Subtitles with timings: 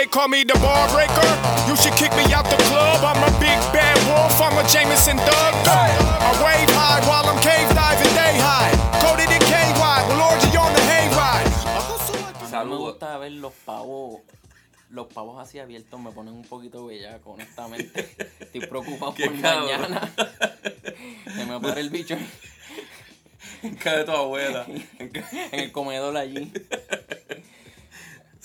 [0.00, 1.28] They call me the ball breaker.
[1.68, 3.04] You should kick me out the club.
[3.04, 4.40] I'm a big bad wolf.
[4.40, 5.54] I'm a Jameson Doug.
[5.68, 8.72] I wave high while I'm cave diving day high.
[9.04, 10.00] Coded in KY.
[10.08, 11.44] Will orgy on the hayride.
[12.66, 14.22] Me gusta ver los pavos.
[14.88, 18.08] Los pavos así abiertos me ponen un poquito bellaco, honestamente.
[18.40, 19.66] Estoy preocupado por cabrón.
[19.66, 20.10] mañana.
[21.36, 22.16] Se me pare el bicho
[23.62, 24.64] En casa de tu abuela.
[24.98, 26.50] En el comedor allí.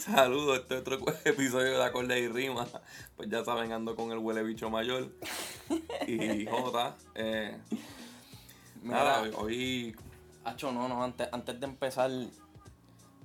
[0.05, 2.68] Saludos, este es otro episodio de Acorde y Rima.
[3.18, 5.09] Pues ya saben, ando con el huele bicho mayor.
[6.05, 6.95] Y Jota.
[7.16, 7.58] Eh,
[8.84, 9.95] nada, Mira, hoy.
[10.44, 12.12] Acho, no, no, antes, antes de empezar,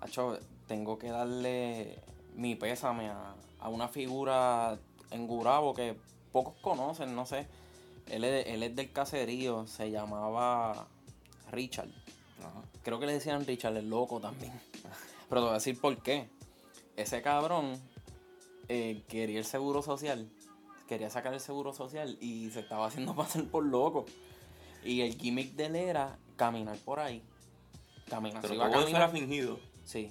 [0.01, 1.99] Acho, tengo que darle
[2.35, 4.79] mi pésame a, a una figura
[5.11, 5.99] en Gurabo que
[6.33, 7.47] pocos conocen, no sé.
[8.07, 10.87] Él es, él es del caserío, se llamaba
[11.53, 11.91] Richard.
[12.39, 12.63] Ajá.
[12.83, 14.59] Creo que le decían Richard el loco también.
[15.29, 16.40] Pero te voy a decir por qué.
[17.01, 17.81] Ese cabrón
[18.69, 20.29] eh, quería el seguro social.
[20.87, 24.07] Quería sacar el seguro social y se estaba haciendo pasar por loco.
[24.85, 27.23] Y el gimmick de él era caminar por ahí.
[28.09, 28.43] Caminar.
[28.43, 29.59] Pero se iba a todo eso era fingido.
[29.85, 30.11] Sí.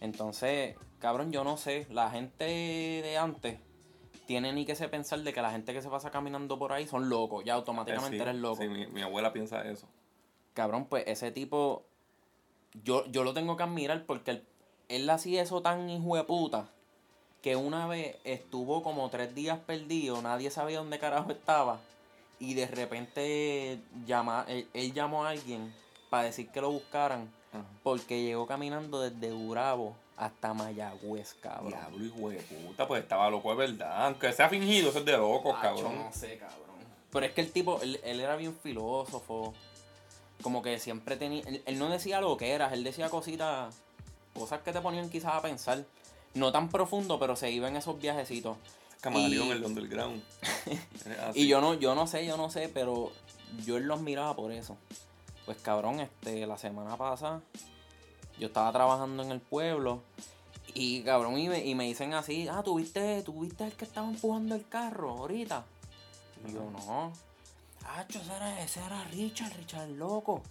[0.00, 1.86] Entonces, cabrón, yo no sé.
[1.90, 3.58] La gente de antes
[4.26, 6.86] tiene ni que se pensar de que la gente que se pasa caminando por ahí
[6.86, 7.44] son locos.
[7.44, 8.62] Ya automáticamente Eh, sí, eres loco.
[8.62, 9.88] Sí, mi, mi abuela piensa eso.
[10.54, 11.84] Cabrón, pues ese tipo,
[12.82, 14.46] yo, yo lo tengo que admirar porque él,
[14.90, 16.68] él hacía eso tan hijo de puta
[17.42, 21.80] que una vez estuvo como tres días perdido, nadie sabía dónde carajo estaba
[22.38, 25.74] y de repente llama, él, él llamó a alguien
[26.10, 27.64] para decir que lo buscaran Ajá.
[27.82, 31.70] porque llegó caminando desde Urabo hasta Mayagüez, cabrón.
[31.70, 34.06] Diablo, hijo de puta, pues estaba loco, es verdad.
[34.06, 35.96] Aunque sea fingido, eso es de locos, cabrón.
[35.96, 36.60] no sé, cabrón.
[37.10, 39.54] Pero es que el tipo, él, él era bien filósofo.
[40.42, 41.42] Como que siempre tenía.
[41.46, 43.74] Él, él no decía lo que era, él decía cositas.
[44.34, 45.84] Cosas que te ponían quizás a pensar.
[46.34, 48.56] No tan profundo, pero se iba en esos viajecitos.
[49.00, 50.22] Camaleón, Y- el underground.
[51.34, 53.10] Y yo no, yo no sé, yo no sé, pero
[53.64, 54.76] yo él lo admiraba por eso.
[55.46, 57.40] Pues cabrón, este, la semana pasada,
[58.38, 60.02] yo estaba trabajando en el pueblo.
[60.74, 64.54] Y cabrón, y me, y me dicen así, ah, ¿tuviste, ¿tuviste el que estaba empujando
[64.54, 65.64] el carro ahorita?
[66.48, 67.12] Y yo, no.
[67.84, 70.42] Ah, ese era, ese era Richard, Richard loco.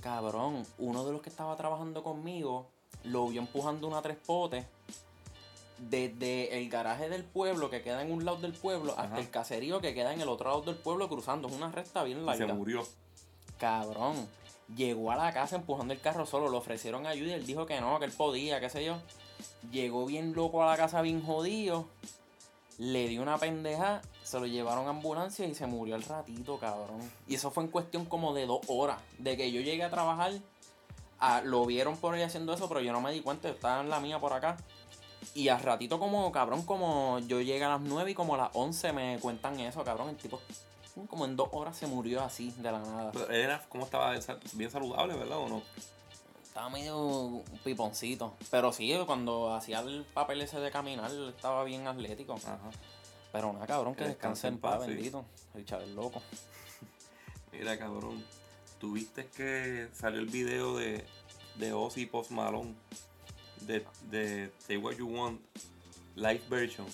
[0.00, 2.68] Cabrón, uno de los que estaba trabajando conmigo
[3.04, 4.64] lo vio empujando una tres potes
[5.78, 9.80] desde el garaje del pueblo que queda en un lado del pueblo hasta el caserío
[9.80, 11.48] que queda en el otro lado del pueblo cruzando.
[11.48, 12.54] Es una recta bien Y se larga.
[12.54, 12.86] murió.
[13.58, 14.28] Cabrón.
[14.76, 16.50] Llegó a la casa empujando el carro solo.
[16.50, 18.98] Le ofrecieron ayuda y él dijo que no, que él podía, qué sé yo.
[19.70, 21.86] Llegó bien loco a la casa, bien jodido.
[22.76, 24.02] Le dio una pendeja.
[24.24, 27.00] Se lo llevaron a ambulancia y se murió al ratito, cabrón.
[27.26, 29.00] Y eso fue en cuestión como de dos horas.
[29.18, 30.32] De que yo llegué a trabajar.
[31.20, 33.48] Ah, lo vieron por ahí haciendo eso, pero yo no me di cuenta.
[33.48, 34.56] yo Estaba en la mía por acá.
[35.34, 38.50] Y al ratito como, cabrón, como yo llegué a las 9 y como a las
[38.54, 40.08] 11 me cuentan eso, cabrón.
[40.10, 40.40] El tipo
[41.06, 43.12] como en dos horas se murió así, de la nada.
[43.12, 44.14] Pero él era, ¿cómo estaba?
[44.54, 45.38] Bien saludable, ¿verdad?
[45.38, 45.62] ¿O no?
[46.42, 48.34] Estaba medio piponcito.
[48.50, 52.34] Pero sí, cuando hacía el papel ese de caminar, estaba bien atlético.
[52.34, 52.58] Ajá.
[53.32, 54.94] Pero nada, cabrón, que descanse descanse en paz, paz, sí.
[54.94, 55.24] bendito.
[55.54, 56.22] El chaval loco.
[57.52, 58.24] Mira, cabrón.
[58.78, 61.04] ¿Tuviste que salió el video de,
[61.56, 62.74] de Ozzy Post Malone?
[63.62, 65.40] De, de Say What You Want
[66.14, 66.86] Live Version.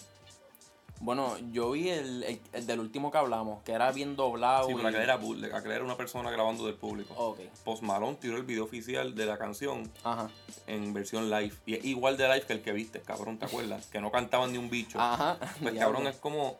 [1.01, 4.69] Bueno, yo vi el, el- el del último que hablamos, que era bien doblado.
[4.69, 7.13] Sí, y- pero aquel era bootleg, aquel era una persona grabando del público.
[7.17, 10.31] Ok, Post Malone tiró el video oficial de la canción ajá.
[10.67, 11.53] en versión live.
[11.67, 13.87] Y es igual de live que el que viste, cabrón, ¿te acuerdas?
[13.89, 14.99] Que no cantaban ni un bicho.
[14.99, 15.39] Ajá.
[15.61, 16.59] Pues cabrón, es como.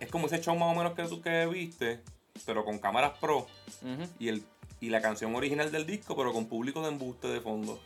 [0.00, 2.00] Es como ese show más o menos que tú que viste,
[2.44, 3.46] pero con cámaras pro.
[4.18, 4.42] Y el
[4.80, 7.80] y la canción original del disco, pero con público de embuste de fondo.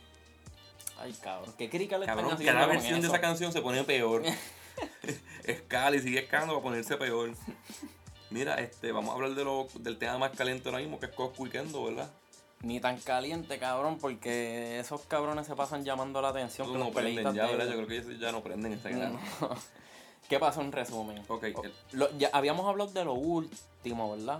[0.99, 1.53] Ay, cabrón.
[1.57, 4.23] ¿Qué crica le Cabrón, cada versión de esa canción se pone peor.
[5.43, 7.33] Escala y sigue escalando para ponerse peor.
[8.29, 11.11] Mira, este, vamos a hablar de lo, del tema más caliente ahora mismo, que es
[11.11, 12.09] Cosco Weekendo, ¿verdad?
[12.61, 16.65] Ni tan caliente, cabrón, porque esos cabrones se pasan llamando la atención.
[16.67, 17.65] Tú que no los prenden ya, de- ¿verdad?
[17.65, 19.19] Yo creo que ellos ya no prenden grano.
[19.41, 19.49] No.
[20.29, 21.23] ¿Qué pasó en resumen?
[21.27, 21.45] Ok,
[21.91, 24.39] lo- ya habíamos hablado de lo último, ¿verdad?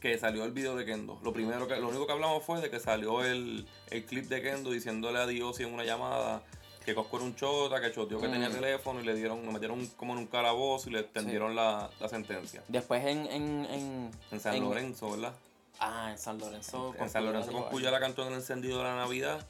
[0.00, 1.18] Que, salió el video de Kendo.
[1.22, 4.42] Lo primero que, lo único que hablamos fue de que salió el, el clip de
[4.42, 6.42] Kendo diciéndole a Dios en una llamada
[6.84, 8.32] que Cosco era un chota, que choteó que Mm.
[8.32, 11.88] tenía teléfono y le dieron, lo metieron como en un calabozo y le extendieron la,
[12.00, 12.64] la sentencia.
[12.68, 15.32] Después en, en, en, En San Lorenzo, ¿verdad?
[15.78, 16.92] Ah, en San Lorenzo.
[16.98, 19.46] En San Lorenzo con Coscuya la cantó en el encendido de la Navidad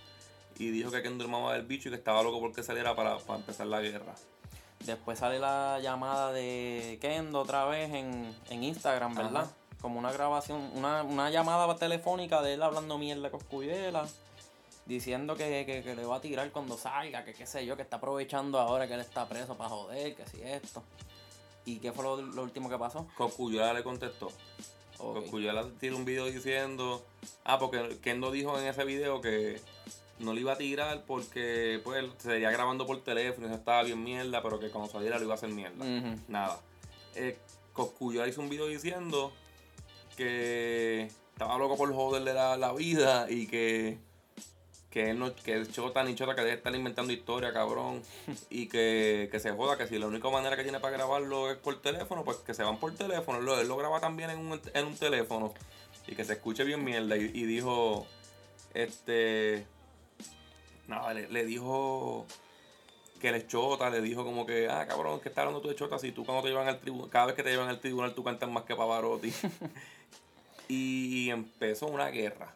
[0.59, 3.39] y dijo que Kendo hermaba del bicho y que estaba loco porque saliera para, para
[3.41, 4.15] empezar la guerra.
[4.81, 9.45] Después sale la llamada de Kendo otra vez en, en Instagram, ¿verdad?
[9.45, 9.55] Ajá.
[9.81, 14.07] Como una grabación, una, una llamada telefónica de él hablando mierda con Cuyela.
[14.87, 17.83] diciendo que, que, que le va a tirar cuando salga, que qué sé yo, que
[17.83, 20.83] está aprovechando ahora que él está preso para joder, que si esto.
[21.65, 23.07] ¿Y qué fue lo, lo último que pasó?
[23.17, 24.27] Cosculluela le contestó.
[24.99, 25.21] Ok.
[25.21, 27.03] Cosculluela tiró un video diciendo.
[27.45, 29.61] Ah, porque Kendo dijo en ese video que
[30.19, 33.83] no le iba a tirar porque pues se sería grabando por teléfono y eso estaba
[33.83, 35.85] bien mierda, pero que cuando saliera lo iba a hacer mierda.
[36.29, 36.61] Nada.
[37.15, 37.37] Eh,
[37.73, 39.33] Cosculluela hizo un video diciendo
[40.17, 43.99] que estaba loco por joderle la, la vida y que
[44.91, 48.01] que él no, que es chota ni chota que deje de estar inventando historia, cabrón.
[48.49, 51.57] Y que, que se joda, que si la única manera que tiene para grabarlo es
[51.57, 53.39] por teléfono, pues que se van por teléfono.
[53.39, 55.53] Él lo, él lo graba también en un, en un teléfono.
[56.07, 57.17] Y que se escuche bien mierda.
[57.17, 58.07] Y, y dijo,
[58.73, 59.67] este...
[60.89, 62.27] Nada, le, le dijo
[63.21, 65.99] que es chota, le dijo como que, ah, cabrón, que está hablando tú de chota
[65.99, 68.23] si tú cuando te llevan al tribunal, cada vez que te llevan al tribunal tú
[68.23, 69.33] cantas más que Pavarotti.
[70.69, 72.55] y empezó una guerra.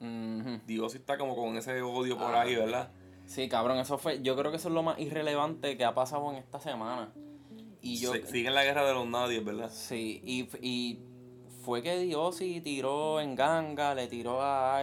[0.00, 0.60] Ujú.
[0.66, 2.42] Dios está como con ese odio por Ah.
[2.42, 2.90] ahí, ¿verdad?
[3.26, 4.22] Sí, cabrón, eso fue.
[4.22, 7.12] Yo creo que eso es lo más irrelevante que ha pasado en esta semana.
[7.82, 8.12] Y yo.
[8.12, 9.70] Se- sigue en la guerra de los nadies, ¿verdad?
[9.72, 10.98] Sí, y, y
[11.64, 14.82] fue que Diosi tiró en ganga, le tiró a.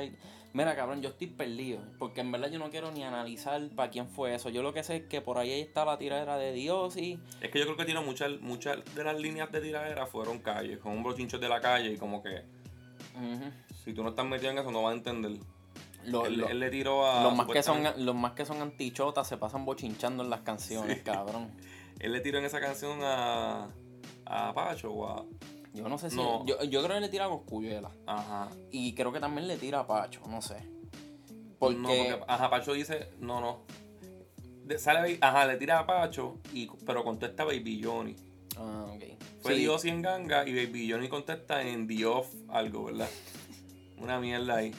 [0.53, 1.79] Mira, cabrón, yo estoy perdido.
[1.99, 4.49] Porque en verdad yo no quiero ni analizar para quién fue eso.
[4.49, 7.19] Yo lo que sé es que por ahí está la tiradera de Diosi.
[7.41, 10.79] Es que yo creo que tiene muchas muchas de las líneas de tiradera fueron calles,
[10.79, 12.43] con un bochinchos de la calle y como que
[13.83, 15.33] si tú no estás metido en eso no vas a entender.
[16.05, 18.61] Lo- él, lo- él le tiró a los, más que son, los más que son
[18.61, 21.03] antichotas se pasan bochinchando en las canciones, Sí.
[21.03, 21.51] cabrón.
[21.99, 23.69] él le tiró en esa canción a
[24.25, 25.25] a Pacho o a
[25.77, 26.15] Yo no sé si.
[26.15, 26.43] No.
[26.45, 27.91] Yo, yo creo que le tira a Coscuyuela.
[28.07, 28.49] ajá.
[28.71, 30.55] Y creo que también le tira a Pacho, no sé.
[31.59, 31.77] Porque.
[31.77, 33.61] No, porque ajá, Pacho dice, no, no.
[34.65, 38.15] De- sale ajá, le tira a Pacho y pero contesta Baby Johnny.
[38.57, 39.03] Ah, ok.
[39.41, 43.07] Fue Sí, Dios y en ganga y Baby Johnny contesta en The Off algo, ¿verdad?
[43.99, 44.73] Una mierda ahí.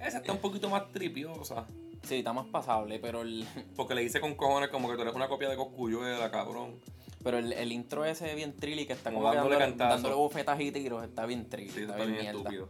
[0.00, 1.66] Esa está un poquito más tripiosa.
[2.02, 3.46] Sí, está más pasable, pero el,
[3.76, 6.80] Porque le dice con cojones como que tú eres una copia de Coscuyuela, cabrón.
[7.22, 10.70] Pero el, el intro ese bien trilly que está Como dándole dándole, dándole bofetas y
[10.72, 12.68] tiros, está bien trilly, Sí, está está bien estúpido.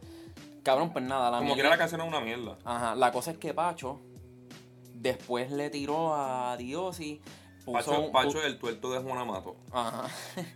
[0.63, 2.57] Cabrón, pues nada, la Como quiera la canción es una mierda.
[2.65, 4.01] Ajá, la cosa es que Pacho
[4.95, 7.21] después le tiró a Diosi,
[7.65, 9.57] puso Pacho, un- Pacho es el tuerto de Juana Mato.
[9.73, 10.09] Ajá.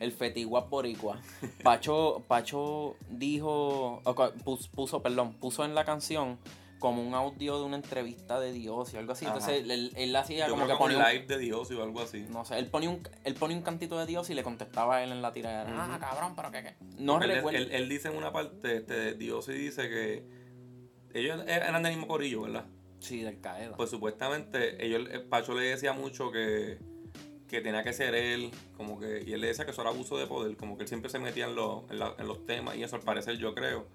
[0.00, 1.20] El fetiguap boricua.
[1.64, 4.00] Pacho, Pacho dijo,
[4.74, 6.38] puso, perdón, puso en la canción
[6.78, 9.24] como un audio de una entrevista de Dios y algo así.
[9.26, 9.34] Ajá.
[9.34, 11.82] Entonces él, él hacía Yo como creo que que ponía un, live de Dios o
[11.82, 12.24] algo así.
[12.30, 15.02] no sé, él ponía un, él ponía un cantito de Dios y le contestaba a
[15.04, 15.70] él en la tiradera.
[15.70, 15.80] Ujú.
[15.92, 16.74] Ah, cabrón, pero que qué.
[16.98, 17.58] No él, recuerdo.
[17.58, 20.24] él- él dice en una parte, este, Dios sí dice que
[21.14, 22.66] ellos eran del mismo corillo, ¿verdad?
[23.00, 23.76] Sí, del Qaeda.
[23.76, 26.78] Pues supuestamente ellos, el Pacho le decía mucho que,
[27.48, 30.18] que tenía que ser él, como que, y él le decía que eso era abuso
[30.18, 32.76] de poder, como que él siempre se metía en, los- en, la- en los temas
[32.76, 33.86] y eso al parecer yo creo.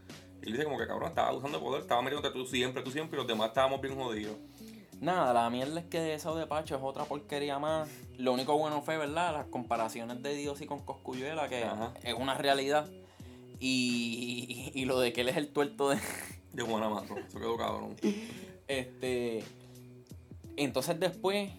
[0.43, 2.91] Y él dice como que cabrón, estaba abusando de poder, estaba metiéndote tú siempre, tú
[2.91, 4.35] siempre, y los demás estábamos bien jodidos.
[4.99, 7.89] Nada, la mierda es que eso de Pacho es otra porquería más.
[8.17, 9.33] Lo único bueno fue, ¿verdad?
[9.33, 11.93] Las comparaciones de Dios y con Coscuyuela, que Ajá.
[12.03, 12.89] es una realidad.
[13.59, 15.97] Y, y lo de que él es el tuerto de.
[16.53, 17.95] De buena mato, eso quedó cabrón.
[18.67, 19.43] Este.
[20.57, 21.49] Entonces después.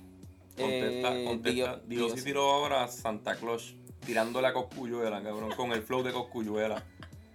[0.57, 1.77] Contesta, eh, contesta.
[1.87, 3.75] Dios- Dios- tiró ahora a Santa Claus,
[4.07, 6.85] tirándole a Coscuyuela, cabrón, con el flow de Coscuyuela.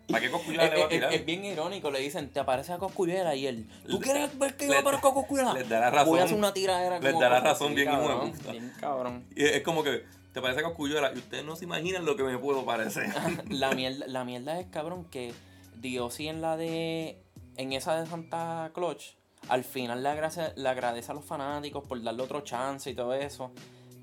[0.10, 1.14] ¿Para qué Coscuyuela le va a tirar?
[1.14, 4.68] es bien irónico, le dicen, te aparece a Coscuyuela y él, ¿tú quieres ver que
[4.68, 5.54] yo aparezco a Coscuyuela?
[5.54, 6.10] les da la razón.
[6.10, 8.34] Voy a hacer una tiradera Les como da la Coscu- razón bien cabrón.
[8.52, 9.26] Bien cabrón.
[9.36, 12.38] Y es como que te parece Coscuyuela y ustedes no se imaginan lo que me
[12.38, 13.08] puedo parecer.
[13.50, 15.34] la mierda, la mierda es cabrón que
[15.76, 17.22] Dios sí en la de.
[17.58, 19.16] En esa de Santa Claus,
[19.50, 23.14] al final le agradece, le agradece a los fanáticos por darle otro chance y todo
[23.14, 23.52] eso.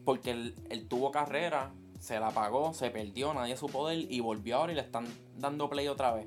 [0.04, 4.20] Porque él, él tuvo carrera, se la pagó, se perdió, nadie supo de él y
[4.20, 6.26] volvió ahora y le están dando play otra vez.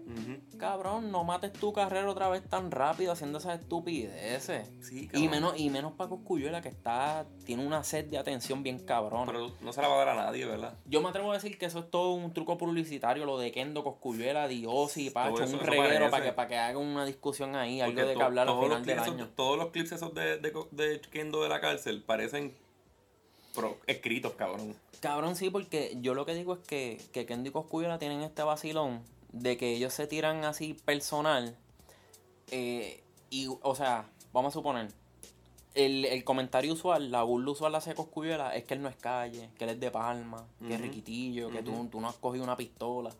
[0.57, 4.69] Cabrón, no mates tu carrera otra vez tan rápido haciendo esas estupideces.
[4.81, 8.79] Sí, Y menos, y menos para Coscuyuela que está, tiene una sed de atención bien
[8.79, 9.25] cabrón.
[9.25, 10.77] Pero no se la va a dar a nadie, ¿verdad?
[10.85, 13.83] Yo me atrevo a decir que eso es todo un truco publicitario, lo de Kendo,
[13.83, 18.01] Coscuyuela, Diosi, Pacho, eso- un reguero para que, para que hagan una discusión ahí, algo
[18.05, 19.29] de que hablar al final del esos- año.
[19.35, 22.53] todos los clips esos de, de, de Kendo de la cárcel parecen
[23.53, 24.75] pro- escritos, cabrón.
[24.99, 28.43] Cabrón, sí, porque yo lo que digo es que, que Kendo y Coscuyuela tienen este
[28.43, 29.01] vacilón
[29.31, 31.55] de que ellos se tiran así personal.
[32.51, 34.89] eh, y, o sea, vamos a suponer,
[35.75, 39.49] el, el comentario usual, la burla usual hacia Coscuyuela es que él no es calle,
[39.57, 42.57] que él es de Palma, que es riquitillo, que tú, tú no has cogido una
[42.57, 43.11] pistola.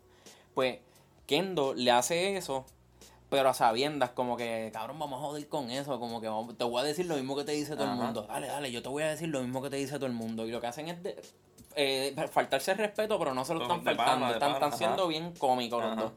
[0.52, 0.78] Pues
[1.26, 2.66] Kendo le hace eso,
[3.30, 6.64] pero a sabiendas, como que, cabrón, vamos a joder con eso, como que vamos- te
[6.64, 8.22] voy a decir lo mismo que te dice todo el mundo.
[8.28, 10.46] Dale, dale, yo te voy a decir lo mismo que te dice todo el mundo.
[10.46, 11.22] Y lo que hacen es de-
[11.76, 15.08] eh, faltarse el respeto, pero no se lo están faltando, están, están siendo ajá.
[15.08, 16.12] bien cómicos los dos.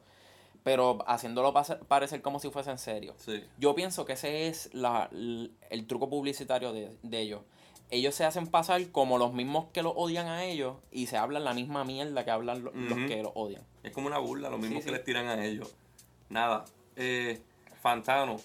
[0.64, 1.54] pero haciéndolo
[1.90, 3.14] parecer como si fuese en serio.
[3.18, 3.44] Sí.
[3.58, 7.42] Yo pienso que ese es la, el truco publicitario de, de ellos.
[7.90, 11.44] Ellos se hacen pasar como los mismos que los odian a ellos y se hablan
[11.44, 13.62] la misma mierda que hablan lo- los que los odian.
[13.84, 14.96] Es como una burla, lo mismo Sí, que sí.
[14.96, 15.76] les tiran a ellos.
[16.30, 16.64] Nada.
[16.96, 17.40] Eh,
[17.82, 18.40] Fantano.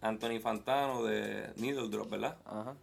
[0.00, 2.36] Anthony Fantano de Needle Drop, ¿verdad?
[2.44, 2.74] Ajá.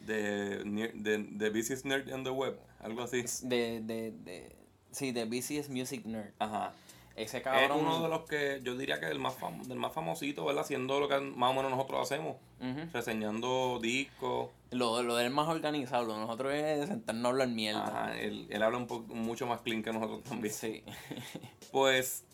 [0.00, 0.64] De,
[0.94, 3.22] de, de Busiest Nerd on the Web, algo así.
[3.42, 4.56] De, de, de,
[4.90, 6.32] sí, de BCS Music Nerd.
[6.38, 6.72] Ajá.
[7.14, 7.80] Ese Es cabrón.
[7.80, 10.62] uno de los que yo diría que el más fam- del más famosito, ¿verdad?
[10.64, 12.36] Haciendo lo que más o menos nosotros hacemos.
[12.92, 14.48] Reseñando discos.
[14.70, 17.86] Lo, lo del más organizado, lo de nosotros es sentarnos a hablar mierda.
[17.86, 18.18] Ajá.
[18.18, 20.54] Él, él habla un poco mucho más clean que nosotros también.
[20.54, 20.82] Sí.
[21.70, 22.24] Pues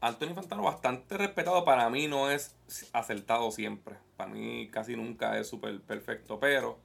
[0.00, 2.54] Anthony Fantano bastante respetado para mí no es
[2.92, 3.96] acertado siempre.
[4.16, 6.78] Para mí casi nunca es súper perfecto, pero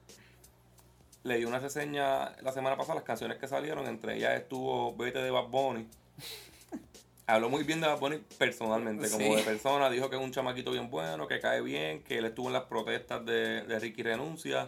[1.24, 5.20] le di una reseña la semana pasada las canciones que salieron, entre ellas estuvo Vete
[5.20, 5.88] de Bad Bunny.
[7.28, 9.36] Habló muy bien de Bad Bunny personalmente, como Sí.
[9.36, 12.48] de persona, dijo que es un chamaquito bien bueno, que cae bien, que él estuvo
[12.48, 14.68] en las protestas de, de Ricky Renuncia,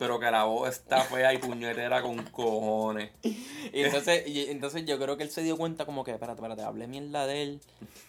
[0.00, 3.10] pero que la voz está fea y puñetera con cojones.
[3.22, 6.62] Y entonces, y entonces yo creo que él se dio cuenta como que, espérate, espérate,
[6.62, 7.60] hablé mierda de él.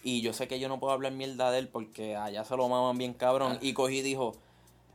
[0.02, 2.66] Y yo sé que yo no puedo hablar mierda de él porque allá se lo
[2.66, 3.58] maman bien cabrón.
[3.60, 4.34] Y cogí y dijo,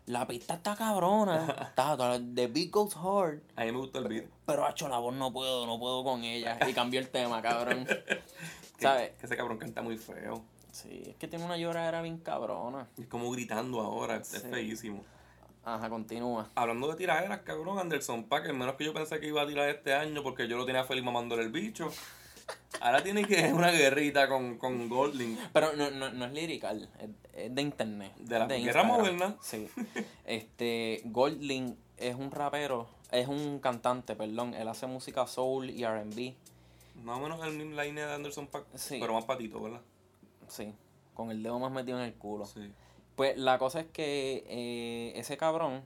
[0.08, 1.46] la pista está cabrona.
[1.70, 1.96] Está,
[2.34, 3.42] the beat goes hard.
[3.56, 4.26] A mí me gustó el beat.
[4.48, 6.58] Pero hacho la voz no puedo, no puedo con ella.
[6.68, 7.88] Y cambió el tema, cabrón.
[8.78, 9.12] Que, ¿Sabes?
[9.20, 10.44] que ese cabrón canta muy feo.
[10.72, 12.88] Sí, es que tiene una lloradera bien cabrona.
[13.00, 15.04] Es como gritando ahora, es feísimo.
[15.68, 16.50] Ajá, continúa.
[16.56, 19.68] Hablando de tiraderas, cabrón, Anderson Paak, el menos que yo pensé que iba a tirar
[19.68, 21.92] este año porque yo lo tenía feliz mamándole el bicho.
[22.80, 25.38] Ahora tiene que una guerrita con, con Golding.
[25.52, 26.90] Pero no, no, no es lirical,
[27.34, 28.16] es, de internet.
[28.16, 29.36] De la de guerra moderna.
[29.42, 29.68] Sí.
[30.24, 34.54] Este, Goldlink es un rapero, es un cantante, perdón.
[34.54, 36.34] Él hace música soul y RB.
[37.04, 39.00] Más o menos el mismo line de Anderson Paak, Sí.
[39.02, 39.82] pero más patito, ¿verdad?
[40.48, 40.74] Sí,
[41.14, 42.46] con el dedo más metido en el culo.
[42.46, 42.72] Sí.
[43.18, 45.82] Pues la cosa es que eh, ese cabrón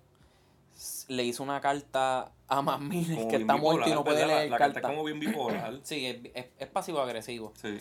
[1.07, 2.89] le hizo una carta a Como
[3.29, 4.27] que está muerto y no puede ¿verdad?
[4.33, 4.89] La- leer La, carta carta.
[4.89, 5.79] como bien bipolar.
[5.83, 7.53] Sí, es, es, es pasivo-agresivo.
[7.55, 7.77] Sí.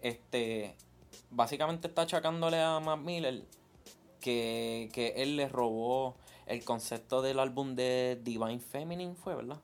[0.00, 0.76] Este,
[1.30, 3.42] básicamente está achacándole a Matt Miller
[4.20, 6.14] que, que él le robó
[6.46, 9.58] el concepto del álbum de Divine Feminine, fue, ¿verdad?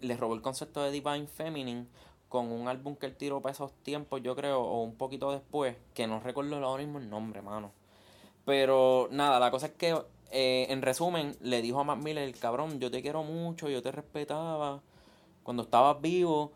[0.00, 1.86] Le robó el concepto de Divine Feminine
[2.28, 5.76] con un álbum que él tiró para esos tiempos, yo creo, o un poquito después,
[5.92, 7.72] que no recuerdo ahora mismo el nombre, mano.
[8.44, 9.96] Pero nada, la cosa es que,
[10.30, 13.92] eh, en resumen, le dijo a Matt Miller, cabrón, yo te quiero mucho, yo te
[13.92, 14.82] respetaba
[15.42, 16.52] cuando estabas vivo,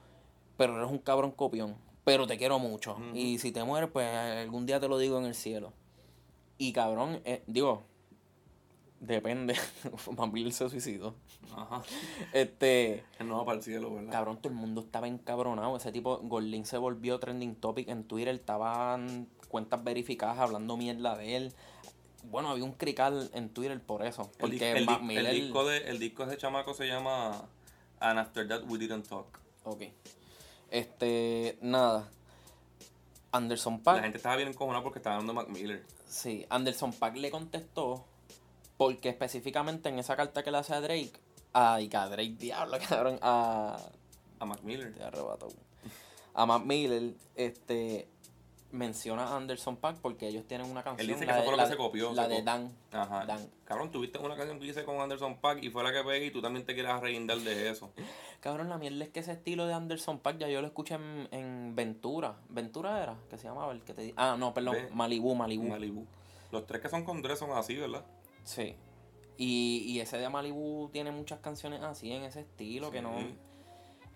[0.56, 2.96] pero eres un cabrón copión, pero te quiero mucho.
[3.14, 5.72] Y si te mueres, pues algún día te lo digo en el cielo.
[6.58, 7.82] Y cabrón, eh, digo,
[9.00, 9.54] depende,
[10.16, 11.14] Matt Miller se suicidó.
[11.56, 11.82] Ajá.
[12.32, 13.04] Este...
[13.24, 14.12] No para el cielo, ¿verdad?
[14.12, 15.76] Cabrón, todo el mundo estaba encabronado.
[15.76, 18.34] Ese tipo, Gorlin se volvió trending topic en Twitter.
[18.34, 21.52] Estaban cuentas verificadas hablando mierda de él.
[22.24, 24.22] Bueno, había un crical en Twitter por eso.
[24.32, 27.44] El, Porque el di- Mac el disco de, el disco de ese chamaco se llama
[28.00, 29.38] And After That We Didn't Talk.
[29.64, 29.82] Ok.
[30.70, 32.08] Este, nada.
[33.32, 34.02] Anderson La Pack.
[34.02, 35.84] gente estaba bien encojonada porque estaba hablando de Mac Miller.
[36.08, 38.04] Sí, Anderson Pack le contestó.
[38.76, 41.12] Porque específicamente en esa carta que le hace a Drake.
[41.52, 43.18] Ay, que a Drake, diablo, cabrón.
[43.22, 43.78] A.
[44.38, 44.92] A Mac Miller.
[44.92, 45.48] Te arrebató.
[46.34, 48.08] A Matt Miller, este
[48.72, 51.00] menciona a Anderson Pack porque ellos tienen una canción.
[51.08, 52.76] Él dice que la eso de- fue lo que se copió, La se de Dan.
[52.92, 53.24] Ajá.
[53.24, 53.48] Dan.
[53.64, 56.30] Cabrón, tuviste una canción que hice con Anderson Pack y fue la que pegué y
[56.30, 57.90] tú también te quieras reindar de eso.
[58.40, 61.28] Cabrón, la mierda es que ese estilo de Anderson Pack ya yo lo escuché en,
[61.30, 62.36] en Ventura.
[62.50, 63.16] ¿Ventura era?
[63.30, 64.76] Que se llamaba el que te Ah, no, perdón.
[64.92, 65.64] Malibu, Malibu.
[65.68, 66.04] Malibu.
[66.52, 68.04] Los tres que son con Dre son así, ¿verdad?
[68.46, 68.74] Sí.
[69.36, 73.10] Y, y ese de Malibu tiene muchas canciones así en ese estilo que no.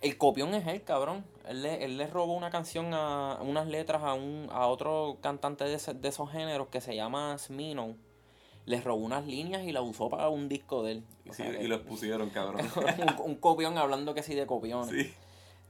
[0.01, 1.27] El copión es él, cabrón.
[1.47, 5.65] Él le, él le robó una canción a unas letras a un a otro cantante
[5.65, 7.97] de, ese- de esos géneros que se llama Smino.
[8.65, 11.05] Le robó unas líneas y la usó para un disco de él.
[11.29, 12.63] O sí, que- y los pusieron, cabrón.
[13.21, 14.89] un, un copión hablando que sí de copiones.
[14.89, 15.13] sí.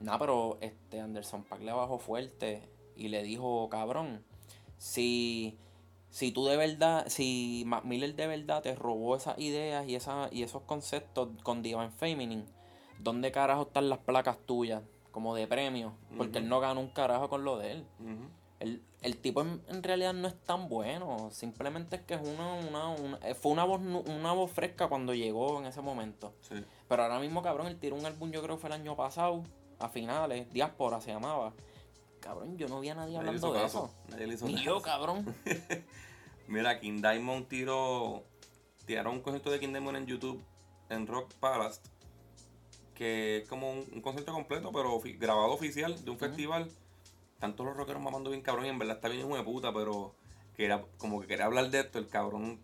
[0.01, 2.63] Nah, pero este Anderson Paak le bajó fuerte
[2.97, 4.23] y le dijo, cabrón,
[4.79, 5.59] si,
[6.11, 10.29] si tú de verdad, si Mac Miller de verdad te robó esas ideas y, esa,
[10.33, 12.45] y esos conceptos con Divine Feminine,
[12.99, 14.83] ¿dónde carajo están las placas tuyas?
[15.13, 17.87] Como de premio, porque él no ganó un carajo con lo de él.
[18.61, 22.53] El, el tipo en, en realidad no es tan bueno, simplemente es que es una,
[22.53, 26.35] una, una- eh, fue una voz, una voz fresca cuando llegó en ese momento.
[26.43, 26.63] Sí.
[26.89, 29.43] Pero ahora mismo, cabrón, él tiró un álbum, yo creo que fue el año pasado,
[29.79, 31.55] a finales, Diáspora se llamaba.
[32.21, 33.91] Cabrón, yo no vi a nadie hablando de eso.
[34.09, 34.65] Nadie le hizo Ni caso.
[34.65, 35.35] yo, cabrón.
[36.49, 38.25] Mira, King Diamond tiró.
[38.87, 40.43] Tiraron un concierto de King Diamond en YouTube,
[40.89, 41.81] en Rock Palace,
[42.95, 46.71] que es como un, un concierto completo, pero ofi- grabado oficial de un festival.
[47.39, 50.15] tanto los rockeros mamando bien cabrón y en verdad está bien hijo de puta, pero
[50.57, 52.61] que era como que quería hablar de esto, el cabrón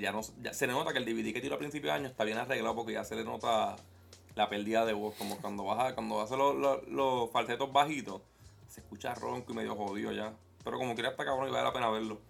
[0.00, 2.06] ya no, ya se le nota que el DVD que tiró a principio de año
[2.06, 3.74] está bien arreglado porque ya se le nota
[4.36, 8.20] la pérdida de voz, como cuando baja, cuando hace los, los, los falsetos bajitos,
[8.76, 10.34] se escucha ronco y medio jodido ya.
[10.62, 12.20] Pero como quiera está cabrón y vale la pena verlo.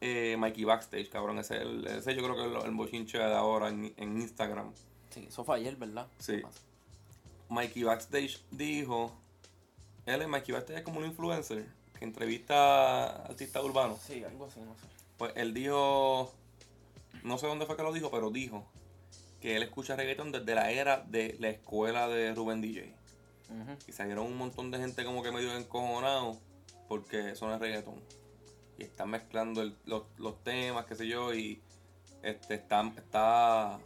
[0.00, 3.18] Eh, Mikey Backstage, cabrón, ese, es el, ese yo creo que es el, el bochinche
[3.18, 4.72] de ahora en, en Instagram.
[5.10, 6.06] Sí, eso fue ayer, ¿verdad?
[6.18, 6.42] Sí.
[7.48, 9.12] Mikey Backstage dijo,
[10.06, 11.66] él es Mikey Backstage es como un influencer
[11.98, 13.98] que entrevista a artistas urbanos.
[14.00, 14.86] Sí, algo así, no sé.
[15.18, 16.32] Pues él dijo,
[17.24, 18.64] no sé dónde fue que lo dijo, pero dijo
[19.40, 22.94] que él escucha reggaeton desde la era de la escuela de Rubén DJ.
[23.88, 26.38] Y salieron un montón de gente como que medio encojonado
[26.88, 27.94] porque eso no es reggaeton.
[28.78, 31.60] Y están mezclando el- los, los temas, qué sé yo, y
[32.22, 33.78] este está, está,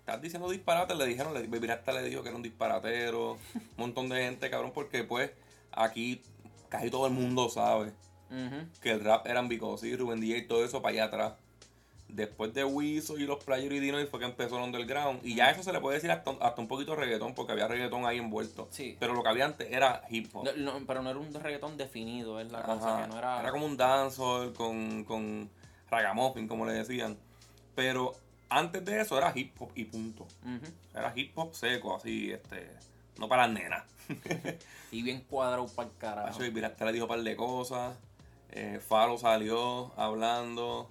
[0.00, 4.22] estás diciendo disparates, le dijeron, le, le dijo que era un disparatero, un montón de
[4.24, 5.30] gente, cabrón, porque pues
[5.72, 6.22] aquí
[6.68, 7.92] casi todo el mundo sabe
[8.82, 11.32] que el rap eran Bicosí, Rubén DJ y todo eso para allá atrás.
[12.08, 15.20] Después de Wiso y los Player y Dino fue que empezó el underground.
[15.24, 18.06] Y ya eso se le puede decir hasta, hasta un poquito reggaetón, porque había reggaetón
[18.06, 18.68] ahí envuelto.
[18.70, 18.96] Sí.
[19.00, 20.44] Pero lo que había antes era hip hop.
[20.44, 23.02] No, no, pero no era un reggaetón definido, es la cosa, Ajá.
[23.02, 23.40] que no era...
[23.40, 25.50] Era como un dancehall con, con
[25.90, 27.18] ragamuffin, como le decían.
[27.74, 28.14] Pero
[28.48, 30.22] antes de eso era hip hop y punto.
[30.44, 30.72] Ujú.
[30.94, 32.70] Era hip hop seco, así, este.
[33.18, 33.84] No para las nenas.
[34.92, 36.28] Y bien cuadrado para el carajo.
[36.28, 37.96] Pacho, y Virasta le dijo un par de cosas.
[38.52, 40.88] Eh, Falo salió hablando.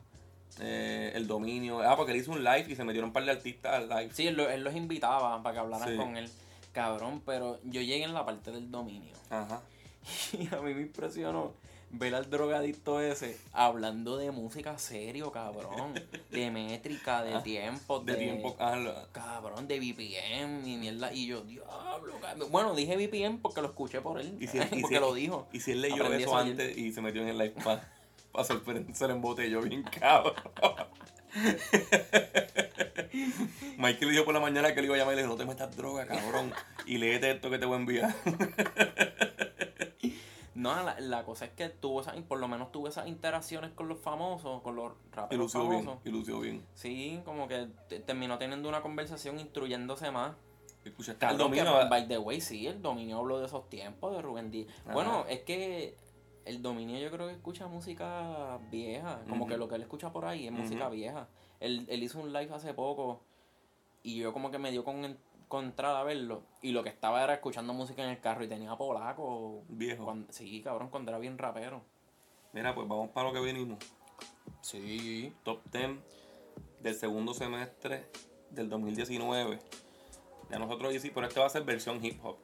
[0.59, 1.81] Eh, el dominio.
[1.81, 4.09] Ah, porque él hizo un live y se metieron un par de artistas al live.
[4.13, 5.95] Sí, él, lo- él los invitaba para que hablaran Sí.
[5.97, 6.29] con él.
[6.73, 9.13] Cabrón, pero yo llegué en la parte del dominio.
[9.29, 9.61] Ajá.
[10.33, 11.53] Y a mí me impresionó
[11.91, 15.93] ver al drogadicto ese hablando de música serio, cabrón.
[16.31, 18.55] De métrica, de Ah, tiempo, De tiempo.
[18.59, 21.13] ah, Cabrón, de VPN y mierda.
[21.13, 22.51] Y yo, diablo, cabrón.
[22.51, 24.35] Bueno, dije VPN porque lo escuché por él.
[24.39, 25.47] Y si, y porque si- lo dijo.
[25.53, 27.53] Y si él leyó Aprendí eso antes y se metió en el live
[28.35, 30.33] para sorprender, se le embotelló bien cabrón.
[33.77, 35.37] Michael le dijo por la mañana que le iba a llamar y le dijo, no
[35.39, 36.53] te metas droga, cabrón.
[36.85, 38.15] Y léete esto que te voy a enviar.
[40.55, 43.89] No, la, la cosa es que tuvo esas, por lo menos tuvo esas interacciones con
[43.89, 45.97] los famosos, con los Y raperos bien, famosos.
[46.05, 46.65] y lució bien.
[46.73, 50.31] Sí, como que te- terminó teniendo una conversación instruyéndose más.
[50.85, 51.89] Escuchaste el Cabrón, que, dominio.
[51.89, 54.69] by the way, sí, el dominio habló de esos tiempos de Rubén Díaz.
[54.85, 54.93] Ajá.
[54.93, 55.97] Bueno, es que
[56.45, 59.23] el dominio yo creo que escucha música vieja.
[59.27, 61.27] Como que lo que él escucha por ahí es música vieja.
[61.59, 63.21] Él, él hizo un live hace poco
[64.03, 66.43] y yo como que me dio con, con entrada a verlo.
[66.61, 69.63] Y lo que estaba era escuchando música en el carro y tenía polaco.
[69.69, 70.05] Viejo.
[70.05, 71.81] Cuando- sí, cabrón, cuando era bien rapero.
[72.53, 73.79] Mira, pues vamos para lo que vinimos.
[74.61, 75.33] Sí.
[75.43, 75.97] Top 10
[76.81, 78.05] del segundo semestre
[78.51, 79.59] del 2019.
[80.51, 82.37] Ya nosotros hicimos, pero este va a ser versión hip hop.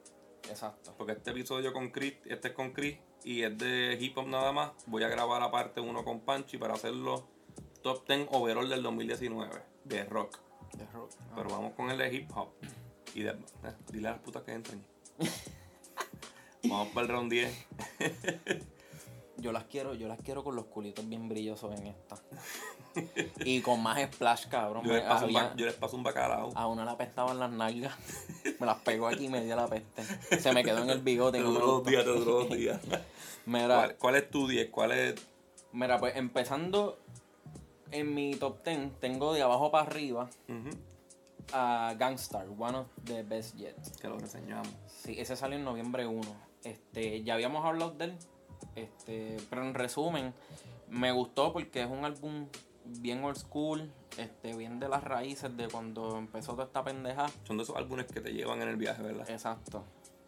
[0.49, 0.93] Exacto.
[0.97, 4.51] Porque este episodio con Chris, este es con Chris y es de hip hop nada
[4.51, 4.71] más.
[4.85, 7.27] Voy a grabar aparte uno con Panchi para hacerlo
[7.81, 10.39] top 10 overall del 2019 de rock.
[10.77, 11.11] De rock.
[11.35, 12.49] Pero vamos con el de hip hop.
[13.13, 14.83] Y de, eh, dile a las putas que entren.
[16.63, 17.67] vamos para el round 10.
[19.37, 22.15] Yo las quiero, yo las quiero con los culitos bien brillosos en esta.
[23.45, 24.83] y con más splash, cabrón.
[24.85, 26.51] Yo les paso, un, había- yo les paso un bacalao.
[26.55, 27.93] A una le apestaban las nalgas.
[28.59, 30.03] Me las pegó aquí y me dio la peste.
[30.39, 31.37] Se me quedó en el bigote.
[31.39, 32.79] Te duró dos días, te duró dos días.
[33.45, 34.69] Mira, ¿Cuál, cuál es tu 10?
[34.69, 35.15] ¿Cuál es?
[35.73, 36.99] mira, pues empezando
[37.91, 40.29] en mi top 10, tengo de abajo para arriba
[41.53, 43.75] a Gangstar, One of the Best Yet.
[43.99, 44.69] Que lo reseñamos.
[44.87, 46.21] Sí, ese salió en noviembre 1.
[46.63, 48.17] Este, ya habíamos hablado de él.
[48.75, 50.33] Este, pero en resumen,
[50.87, 52.47] me gustó porque es un álbum
[52.99, 57.27] bien old school, este, bien de las raíces de cuando empezó toda esta pendeja.
[57.43, 59.29] Son de esos álbumes que te llevan en el viaje, ¿verdad?
[59.29, 59.83] Exacto.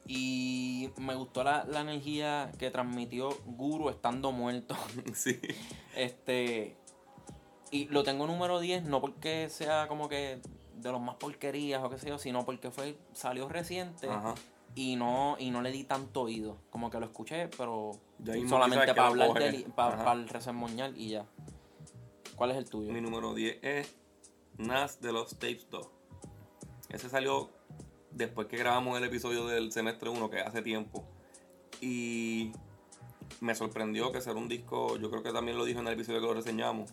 [0.06, 4.76] Y me gustó la, la energía que transmitió Guru estando muerto.
[5.14, 5.40] sí.
[5.96, 6.76] Este.
[7.72, 10.42] Y lo tengo número 10, no porque sea como que
[10.76, 14.36] de los más porquerías o qué sé yo, sino porque fue salió reciente Ajá.
[14.76, 16.58] y no y no le di tanto oído.
[16.70, 17.92] Como que lo escuché, pero
[18.48, 19.52] solamente para hablar coges.
[19.52, 20.14] de él, para, Ajá.
[20.14, 21.26] el resermoñal y ya.
[22.36, 22.92] ¿Cuál es el tuyo?
[22.92, 23.96] Mi número 10 es
[24.58, 25.88] Nas de los Tapes 2.
[26.90, 27.50] Ese salió
[28.12, 31.04] después que grabamos el episodio del semestre 1, que hace tiempo.
[31.82, 32.52] Y
[33.42, 36.22] me sorprendió que ser un disco, yo creo que también lo dijo en el episodio
[36.22, 36.92] que lo reseñamos,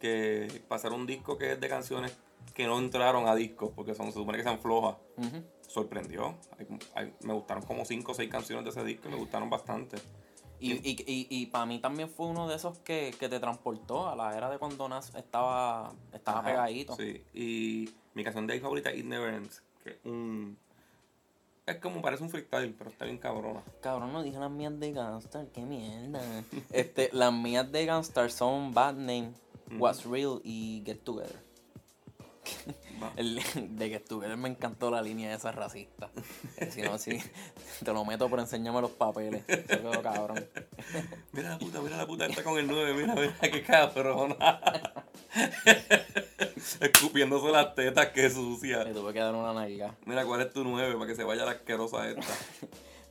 [0.00, 2.16] que pasar un disco que es de canciones
[2.54, 4.96] que no entraron a discos, porque son, se supone que sean flojas,
[5.68, 6.34] sorprendió.
[6.58, 9.96] Hay- hay- me gustaron como 5 o 6 canciones de ese disco, me gustaron bastante.
[10.60, 14.08] Y, y, y, y para mí también fue uno de esos que, que te transportó
[14.08, 16.96] a la era de cuando Nas estaba, estaba Ajá, pegadito.
[16.96, 20.58] Sí, y mi canción de ahí favorita, It Never Ends, que es un,
[21.66, 23.62] Es como parece un freestyle, pero está bien cabrona.
[23.80, 26.20] Cabrón, no dije las mías de Gunstar, qué mierda.
[26.72, 29.32] este, las mías de Gunstar son Bad Name,
[29.78, 31.47] What's Real y Get Together.
[33.16, 33.40] El
[33.76, 36.10] de Get Together me encantó la línea esa racista.
[36.70, 37.18] Si no, sí,
[37.84, 39.44] te lo meto por enseñarme los papeles.
[39.46, 40.44] Se quedó cabrón.
[41.32, 44.60] Mira la puta, mira la puta, está con el 9, mira, mira qué cabrona.
[46.80, 48.84] Escupiéndose las tetas, qué sucia.
[48.84, 49.94] Le tuve que dar una nalga.
[50.04, 52.26] Mira, ¿cuál es tu 9 para que se vaya la asquerosa esta?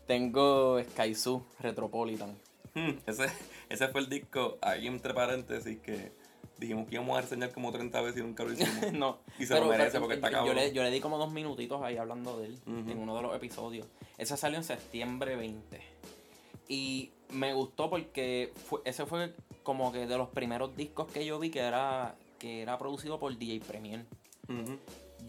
[0.07, 2.37] Tengo Sky Zoo Retropolitan.
[2.73, 3.27] Hmm, ese,
[3.69, 6.11] ese fue el disco, ahí entre paréntesis, que
[6.57, 8.91] dijimos que íbamos a reseñar como 30 veces y nunca lo hicimos.
[8.93, 10.55] no, Y se lo merece porque está yo, cabrón.
[10.55, 13.35] le, yo le di como dos minutitos ahí hablando de él en uno de los
[13.35, 13.85] episodios.
[14.17, 15.81] Ese salió en septiembre 20.
[16.69, 21.39] Y me gustó porque fue- ese fue como que de los primeros discos que yo
[21.39, 24.05] vi que era, que era producido por DJ Premier.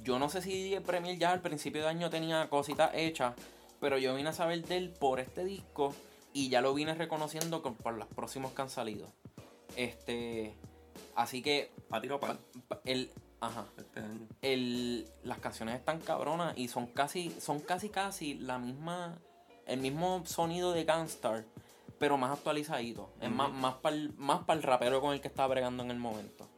[0.03, 3.35] Yo no sé si DJ Premier ya al principio de año tenía cositas hechas,
[3.81, 5.95] pero yo vine a saber de él por este disco
[6.33, 9.07] y ya lo vine reconociendo con- por los próximos que han salido.
[9.77, 10.55] Este,
[11.19, 14.27] así que Ha tirado par pa- el, ajá, este año.
[14.43, 19.19] el, las canciones están cabronas y son casi, son casi casi la misma,
[19.67, 21.45] el mismo sonido de Gunstar,
[21.99, 23.11] pero más actualizadito.
[23.21, 25.99] Es más, más para el, más pa'l rapero con el que estaba bregando en el
[25.99, 26.49] momento.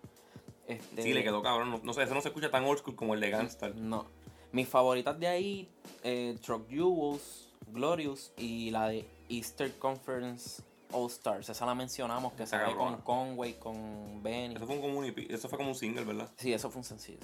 [0.67, 1.71] Este, Sí, le quedó cabrón.
[1.71, 3.75] No, no sé, ese no se escucha tan old school como el de Gangstar.
[3.75, 4.07] No.
[4.53, 5.69] Mis favoritas de ahí,
[6.05, 11.49] eh, Truck Jewels, Glorious y la de Easter Conference All Stars.
[11.49, 14.57] Esa la mencionamos, que sale con Conway, con Benny.
[14.57, 16.31] Eso fue como un, EP eso fue como un single, ¿verdad?
[16.37, 17.19] Sí, eso fue un sencillo.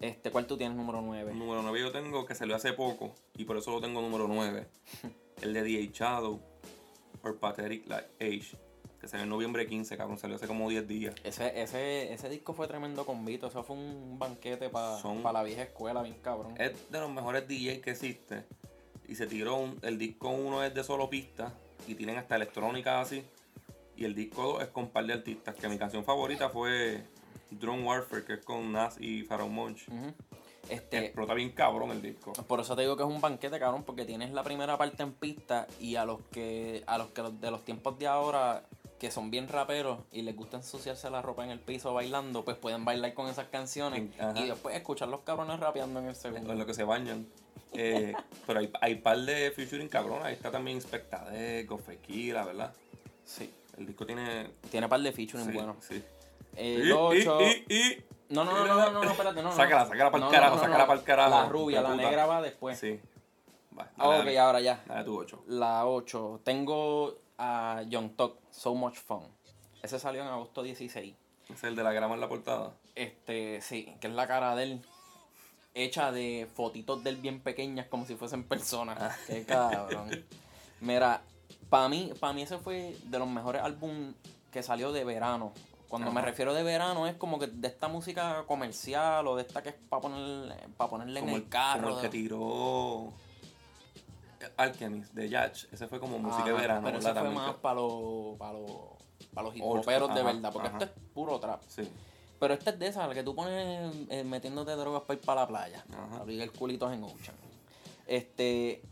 [0.00, 1.34] Este, ¿cuál tú tienes número 9?
[1.34, 4.66] Número 9 yo tengo que salió hace poco y por eso lo tengo número 9.
[5.42, 6.40] el de The Shadow
[7.22, 8.56] or Pathetic Like Age.
[9.00, 10.18] Que salió en noviembre 15, cabrón.
[10.18, 11.14] Salió hace como 10 días.
[11.24, 13.46] Ese, ese, ese disco fue tremendo convito.
[13.46, 16.54] Eso fue un banquete para Son- la vieja escuela, bien cabrón.
[16.58, 18.44] Es de los mejores DJs que existe.
[19.06, 21.52] Y se tiró un- el disco 1 es de solo pistas
[21.86, 23.24] y tienen hasta electrónica así.
[23.96, 25.54] Y el disco 2 es con un par de artistas.
[25.54, 27.04] Que mi canción favorita fue
[27.50, 29.86] Drone Warfare, que es con Nas y Pharaoh Monch.
[30.68, 32.32] Este, Explota bien cabrón el disco.
[32.32, 35.12] Por eso te digo que es un banquete, cabrón, porque tienes la primera parte en
[35.12, 38.64] pista y a los que a los que de los tiempos de ahora
[38.98, 42.56] que son bien raperos y les gusta ensuciarse la ropa en el piso bailando, pues
[42.56, 44.38] pueden bailar con esas canciones Ajá.
[44.40, 46.54] y después escuchar los cabrones rapeando en el en segundo.
[46.54, 47.26] lo que se bañan.
[47.74, 48.14] Eh,
[48.46, 50.20] pero hay, hay par de featuring cabrón.
[50.24, 52.72] Ahí está también Inspectade, Gofequila, ¿verdad?
[53.24, 53.52] Sí.
[53.76, 54.50] El disco tiene.
[54.70, 55.76] Tiene par de featuring sí, buenos.
[55.84, 56.02] sí.
[56.56, 59.50] El Y- 8 y- y- y- No, no, no, no, no, no, no, espérate, no.
[59.50, 59.56] no.
[59.56, 60.86] Sácala, sácala No, no, carajo, no, sácala no.
[60.86, 62.78] pa'l carajo, La rubia, la negra va después.
[62.78, 63.00] Sí.
[63.76, 64.38] Va, Ah, dale, ok, dale.
[64.38, 64.82] ahora ya.
[64.86, 65.44] Dale tu 8.
[65.48, 66.40] La 8.
[66.44, 69.24] Tengo a Young Talk, So Much Fun.
[69.82, 71.14] Ese salió en agosto 16.
[71.52, 72.72] Es el de la grama en la portada.
[72.94, 74.82] Este, sí, que es la cara de él
[75.74, 78.96] hecha de fotitos de él bien pequeñas como si fuesen personas.
[79.00, 79.16] Ah.
[79.26, 80.24] Qué cabrón.
[80.80, 81.22] Mira,
[81.68, 84.14] para mí, para mí ese fue de los mejores álbumes
[84.50, 85.52] que salió de verano.
[85.88, 89.62] Cuando me refiero de verano es como que de esta música comercial o de esta
[89.62, 91.82] que es para poner, para ponerle en Como el, el, carro.
[91.82, 93.12] como el que tiró
[94.56, 95.66] Alchemist de Yatch.
[95.72, 97.12] Ese fue como música de verano, Pero ¿verdad?
[97.12, 98.70] ese fue más para los, para los,
[99.32, 100.78] para los de verdad, porque ajá.
[100.78, 101.62] esto es puro trap.
[101.68, 101.88] Sí.
[102.44, 105.40] Pero esta es de esas, la que tú pones eh, metiéndote drogas para ir para
[105.40, 105.84] la playa.
[105.90, 106.16] Ajá.
[106.16, 107.34] Abrir el culito en Ocean.
[108.06, 108.82] Este,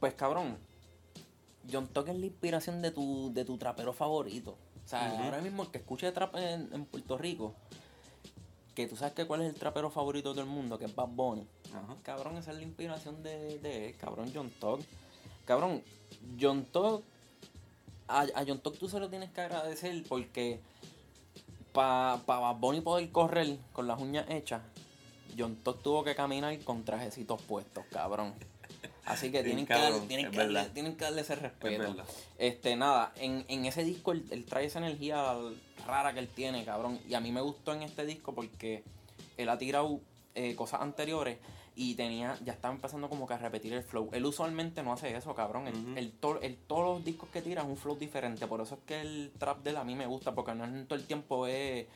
[0.00, 0.56] pues cabrón,
[1.70, 4.56] John Talk es la inspiración de tu, de tu trapero favorito.
[4.82, 7.54] O sea, ahora mismo el que escuche trap en, en Puerto Rico,
[8.74, 11.46] que tú sabes que cuál es el trapero favorito del mundo, que es Bad Bunny.
[11.68, 11.94] Ajá.
[12.02, 14.80] Cabrón, esa es la inspiración de, de él, cabrón, John Talk.
[15.44, 15.82] Cabrón,
[16.40, 16.66] John
[18.08, 20.62] a, a John Talk tú se lo tienes que agradecer porque
[21.72, 24.62] para pa Bad Bunny poder correr con las uñas hechas,
[25.36, 28.34] John Talk tuvo que caminar con trajecitos puestos, cabrón.
[29.04, 31.96] Así que tienen que, darle, tienen, que darle, tienen que darle ese Es respeto.
[32.38, 35.34] Este, nada, en, en ese disco él, él trae esa energía
[35.86, 37.00] rara que él tiene, cabrón.
[37.08, 38.84] Y a mí me gustó en este disco porque
[39.36, 40.00] él ha tirado
[40.34, 41.38] eh, cosas anteriores
[41.74, 44.10] y tenía ya estaba empezando como que a repetir el flow.
[44.12, 45.68] Él usualmente no hace eso, cabrón.
[45.68, 46.56] Él, uh -huh.
[46.66, 48.46] todos los discos que tira es un flow diferente.
[48.46, 50.86] Por eso es que el trap de él a mí me gusta, porque no es
[50.86, 51.86] todo el tiempo es...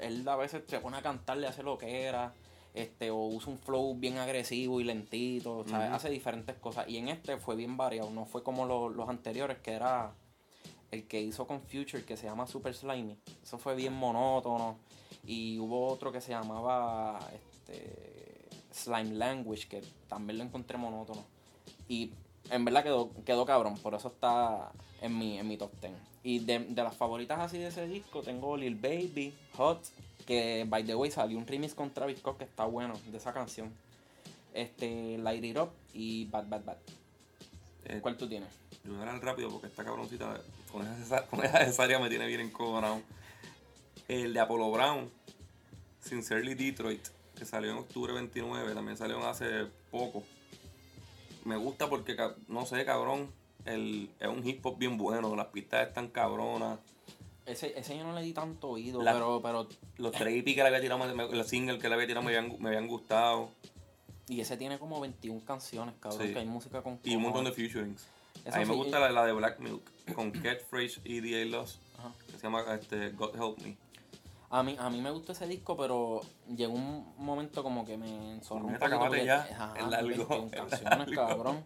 [0.00, 2.32] Él a veces se pone a cantarle, hace lo que era.
[2.74, 5.90] Este, o usa un flow bien agresivo y lentito, ¿sabes?
[5.90, 6.86] Uh hace diferentes cosas.
[6.88, 10.12] Y en este fue bien variado, no fue como lo, los anteriores, que era
[10.90, 13.16] el que hizo con Future, que se llama Super Slimy.
[13.42, 13.96] Eso fue bien ah.
[13.96, 14.78] monótono.
[15.24, 17.18] Y hubo otro que se llamaba
[17.68, 21.24] este, Slime Language, que también lo encontré monótono.
[21.88, 22.10] Y
[22.50, 25.92] en verdad quedó, quedó cabrón, por eso está en mi, en mi top 10.
[26.22, 29.80] Y de, de las favoritas así de ese disco, tengo Lil Baby, Hot,
[30.26, 33.32] que by the way salió un remix con Travis Scott que está bueno de esa
[33.32, 33.72] canción.
[34.54, 36.76] este, Light It Up y Bad Bad Bad.
[37.84, 38.48] Eh, ¿Cuál tú tienes?
[38.84, 40.40] Yo voy a ganar rápido porque esta cabroncita
[40.72, 43.00] con esa, con esa cesárea me tiene bien encojonado.
[44.08, 45.10] El de Apollo Brown,
[46.00, 50.22] Sincerely Detroit, que salió en octubre 29, también salió hace poco.
[51.44, 52.16] Me gusta porque,
[52.48, 53.30] no sé, cabrón,
[53.64, 56.78] el, es un hip hop bien bueno, las pistas están cabronas.
[57.44, 59.68] Ese, ese yo no le di tanto oído, La- pero, pero.
[59.98, 62.60] Los tres EP que le había tirado, los singles que le había tirado me habían,
[62.60, 63.50] me habían gustado.
[64.28, 66.32] Y ese tiene como 21 canciones, cabrón, Sí.
[66.32, 66.98] que hay música con.
[67.04, 68.04] Y un montón de featurings.
[68.44, 69.82] Eso a mí me gusta y- la, la de Black Milk,
[70.14, 71.44] con Catphrase y D.A.
[71.46, 72.12] Loss, Ajá.
[72.26, 73.76] que se llama este, God Help Me.
[74.50, 76.20] A mí, a mí me gustó ese disco, pero
[76.54, 78.96] llegó un momento como que me enzorró un Neta, poquito.
[78.96, 81.64] acábate porque- ya, Ajá, es largo, 21 es canciones, cabrón.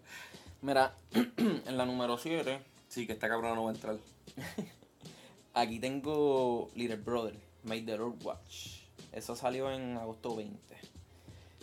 [0.62, 0.94] Mira,
[1.36, 3.96] en la número 7, Sí, que esta cabrona no va a entrar.
[5.54, 8.80] aquí tengo Little Brother, Made the Lord Watch.
[9.12, 10.58] Eso salió en agosto 20.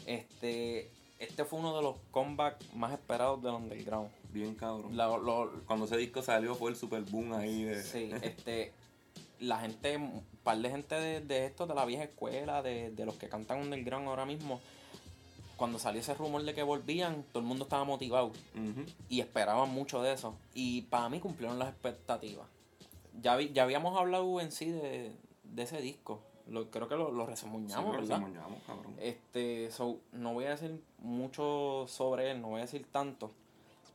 [0.05, 4.09] Este, este fue uno de los comebacks más esperados del underground.
[4.31, 4.95] Bien cabrón.
[4.95, 7.81] La- lo- Cuando ese disco salió fue el super boom ahí de...
[7.83, 8.73] Sí, este,
[9.39, 13.05] la gente, un par de gente de, de estos, de la vieja escuela, de, de
[13.05, 14.59] los que cantan underground ahora mismo,
[15.57, 18.31] cuando salió ese rumor de que volvían, todo el mundo estaba motivado
[19.09, 20.35] y esperaban mucho de eso.
[20.53, 22.47] Y para mí cumplieron las expectativas.
[23.21, 25.11] Ya, vi- ya habíamos hablado en sí de,
[25.43, 26.21] de ese disco.
[26.47, 28.21] Lo, creo que lo, lo Sí, resemuñamos, pero ¿verdad?
[28.67, 28.95] cabrón.
[28.99, 33.31] Este, so, no voy a decir mucho sobre él, no voy a decir tanto,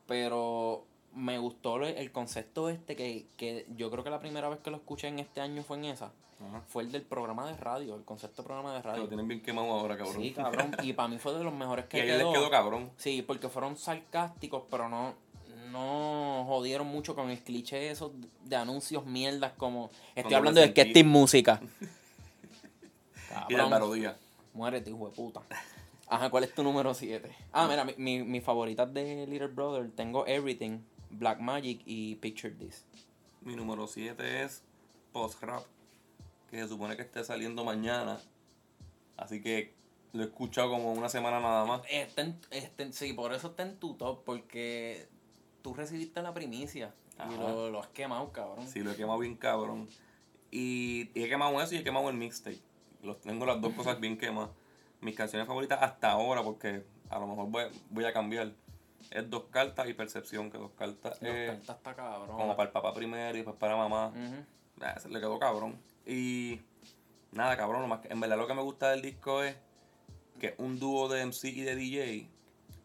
[0.07, 4.59] pero me gustó lo- el concepto este que, que yo creo que la primera vez
[4.61, 6.07] que lo escuché en este año fue en esa,
[6.40, 6.62] Ajá.
[6.68, 9.09] fue el del programa de radio, el concepto de programa de Lo radio.
[9.09, 10.16] tienen bien quemado ahora, cabrón.
[10.22, 12.51] Sí, cabrón, y para mí fue de los mejores y que a ellos les quedó
[12.51, 12.90] cabrón.
[12.96, 15.14] Sí, porque fueron sarcásticos, pero no
[15.70, 18.11] no jodieron mucho con el cliché esos
[18.44, 20.68] de anuncios mierdas como estoy hablando de.
[20.68, 21.61] Sketty Música.
[23.48, 23.61] Y de Cabrón.
[23.61, 24.16] Álvaro Díaz.
[24.53, 25.40] Muérete, hijo de puta.
[26.09, 27.35] Ajá, ¿cuál es tu número 7?
[27.53, 30.81] Ah, mira, mi, mi, mi favorita de Little Brother, tengo Everything,
[31.12, 32.85] Black Magic y Picture This.
[33.42, 34.62] Mi número 7 es
[35.12, 35.64] Post Rap,
[36.51, 38.18] que se supone que esté saliendo mañana.
[39.16, 39.75] Así que
[40.12, 41.83] lo he escuchado como una semana nada más.
[41.90, 45.09] Está en- está en- sí, por eso está en tu top, porque
[45.62, 47.31] tú recibiste la primicia y Ajá.
[47.37, 48.66] lo, lo has quemado, cabrón.
[48.66, 49.88] Sí, lo he quemado bien cabrón.
[50.51, 52.59] Y, y he quemado eso y he quemado el mixtape.
[53.03, 54.51] Los tengo las dos cosas bien quemadas.
[55.01, 58.53] Mis canciones favoritas hasta ahora, porque a lo mejor voy, voy a cambiar.
[59.11, 62.37] Es Dos Cartas y Percepción, que Dos Cartas es cartas está cabrón.
[62.37, 64.12] como para el papá primero y después para mamá.
[64.81, 65.79] Ah, se le quedó cabrón.
[66.07, 66.61] Y
[67.33, 69.57] nada, cabrón, que- en verdad lo que me gusta del disco es
[70.41, 72.29] que es un dúo de MC y de DJ,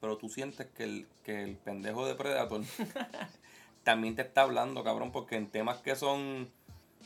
[0.01, 2.61] pero tú sientes que el, que el pendejo de Predator
[3.83, 6.49] también te está hablando, cabrón, porque en temas que son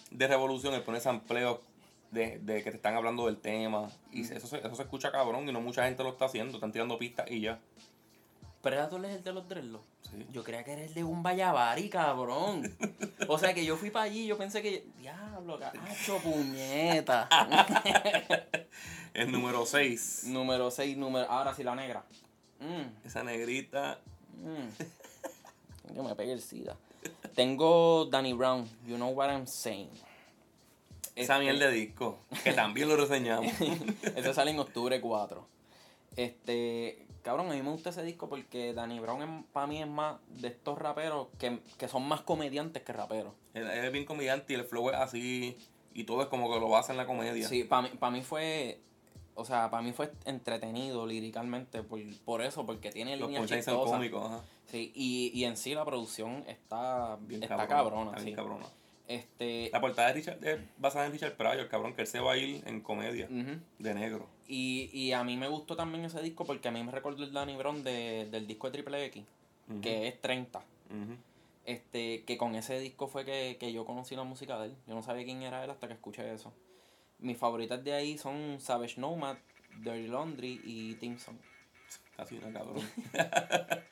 [0.09, 1.59] de revolución, él pone sampleos
[2.11, 3.87] de, de que te están hablando del tema.
[4.11, 6.71] Y eso, se- eso se escucha cabrón y no mucha gente lo está haciendo, están
[6.71, 7.59] tirando pistas y ya.
[8.61, 9.85] Predator es el de los dreadlocks.
[10.09, 10.25] Sí.
[10.31, 12.75] Yo creía que era el de un Vallavari, cabrón.
[13.27, 14.85] O sea que yo fui para allí y yo pensé que.
[14.99, 17.27] Diablo, cacho, puñeta.
[19.13, 20.23] El número 6.
[20.27, 21.29] número 6, número.
[21.29, 22.03] Ahora sí, la negra.
[22.59, 23.99] Mm, Esa negrita.
[24.37, 25.93] mm.
[25.93, 26.77] Que me pegue el SIDA.
[27.35, 29.89] Tengo Danny Brown, You Know What I'm Saying.
[31.15, 32.19] Esa Este- miel de disco.
[32.43, 33.51] Que también lo reseñamos.
[34.15, 35.45] Ese sale en octubre 4.
[36.15, 40.17] Este, cabrón, a mí me gusta ese disco porque Danny Brown para mí es más
[40.29, 43.33] de estos raperos que, que son más comediantes que raperos.
[43.53, 45.57] Él él es bien comediante y el flow es así.
[45.93, 47.47] Y todo es como que lo basa en la comedia.
[47.47, 48.79] Sí, para mí, pa' mí fue,
[49.35, 53.91] o sea, para mí fue entretenido líricamente por, por eso, porque tiene Los líneas chistosas.
[53.91, 54.41] cómicos, ajá.
[54.67, 58.25] Sí, y, y en sí la producción está, Bien está cabrona, cabrona, está sí.
[58.25, 58.65] bien cabrona.
[59.07, 62.31] Este, La portada de Richard es basada en Richard Pryor, cabrón, que él se va
[62.31, 63.27] a ir en comedia.
[63.77, 64.29] De negro.
[64.51, 67.31] Y, y a mí me gustó también ese disco porque a mí me recordó el
[67.31, 69.23] Danny Brown de, del disco de Triple X,
[69.81, 70.59] que es 30.
[70.59, 71.15] ujú.
[71.63, 74.75] Este, que con ese disco fue que, que yo conocí la música de él.
[74.87, 76.51] Yo no sabía quién era él hasta que escuché eso.
[77.19, 79.37] Mis favoritas de ahí son Savage Nomad,
[79.77, 81.37] Dirty Laundry y Team Song.
[82.17, 82.81] Así una cabrón.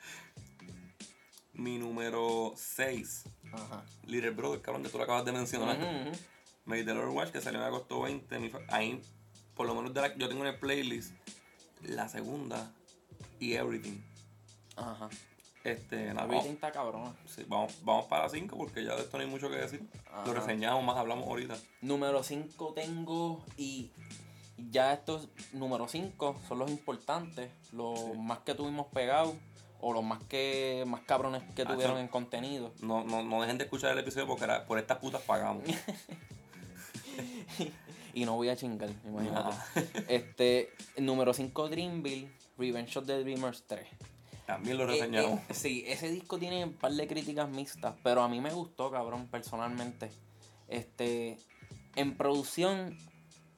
[1.54, 3.24] Mi número 6.
[3.52, 3.82] Ajá.
[4.06, 5.78] Little Brother, cabrón, que tú lo acabas de mencionar.
[5.78, 6.18] Ujú, ujú.
[6.66, 8.38] Made the Lord Watch, que salió en agosto 20.
[8.38, 9.00] mi ahí,
[9.60, 11.12] por lo menos de la, yo tengo en el playlist
[11.82, 12.72] la segunda
[13.38, 14.00] y Everything.
[14.74, 15.10] Ajá.
[15.64, 17.14] Este, nada, Everything está cabrona.
[17.26, 19.86] sí, vamos, vamos para la 5 porque ya de esto no hay mucho que decir.
[20.10, 20.24] Ajá.
[20.24, 21.58] Lo reseñamos más, hablamos ahorita.
[21.82, 23.90] Número 5 tengo y
[24.70, 28.06] ya estos número 5 son los importantes, los Sí.
[28.16, 29.34] más que tuvimos pegados
[29.82, 32.00] o los más que más cabrones que Ah, tuvieron sí.
[32.00, 32.72] en contenido.
[32.80, 35.64] No, no, no dejen de escuchar el episodio porque era- por estas putas pagamos.
[38.14, 39.50] Y no voy a chingar, imagínate.
[39.50, 39.82] Nah.
[40.08, 43.86] Este, número 5 Dreamville, Revenge of the Dreamers 3.
[44.46, 45.40] También lo Eh, reseñamos.
[45.48, 48.90] eh, sí, ese disco tiene un par de críticas mixtas, pero a mí me gustó,
[48.90, 50.10] cabrón, personalmente.
[50.68, 51.38] Este,
[51.96, 52.96] en producción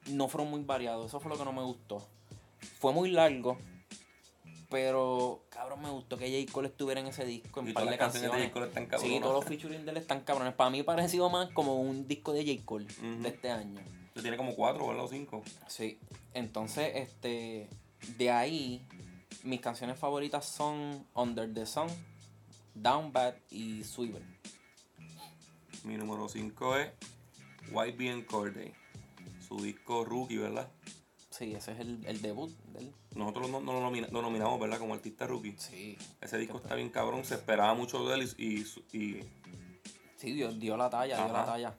[0.07, 2.05] no fueron muy variados, eso fue lo que no me gustó.
[2.79, 3.57] Fue muy largo,
[4.69, 6.51] pero cabrón, me gustó que J.
[6.51, 8.47] Cole estuviera en ese disco en y par todas de las canciones de.
[8.49, 8.53] J.
[8.53, 9.21] Cole están Sí, cabronas.
[9.21, 10.53] todos los featuring de él están cabrones.
[10.53, 12.65] Para mí parecido más como un disco de J.
[12.65, 12.85] Cole
[13.21, 13.81] de este año.
[14.21, 15.05] Tiene como cuatro, ¿verdad?
[15.05, 15.43] O cinco.
[15.67, 15.99] Sí.
[16.33, 17.69] Entonces, este.
[18.17, 18.85] De ahí,
[19.43, 21.87] mis canciones favoritas son Under the Sun,
[22.75, 24.23] Down Bad y Swivel.
[25.85, 26.91] Mi número 5 es
[27.71, 28.73] White Bean Corday.
[29.47, 30.69] Su disco Rookie, ¿verdad?
[31.29, 32.93] Sí, ese es el, el debut de él.
[33.15, 34.77] Nosotros no, no lo, nomina- lo nominamos, ¿verdad?
[34.79, 35.55] Como artista rookie.
[35.57, 35.97] Sí.
[36.21, 38.61] Ese disco está bien cabrón, se esperaba mucho de él y,
[38.97, 39.19] y,
[40.17, 41.73] Sí, dio, dio la talla, dio la talla.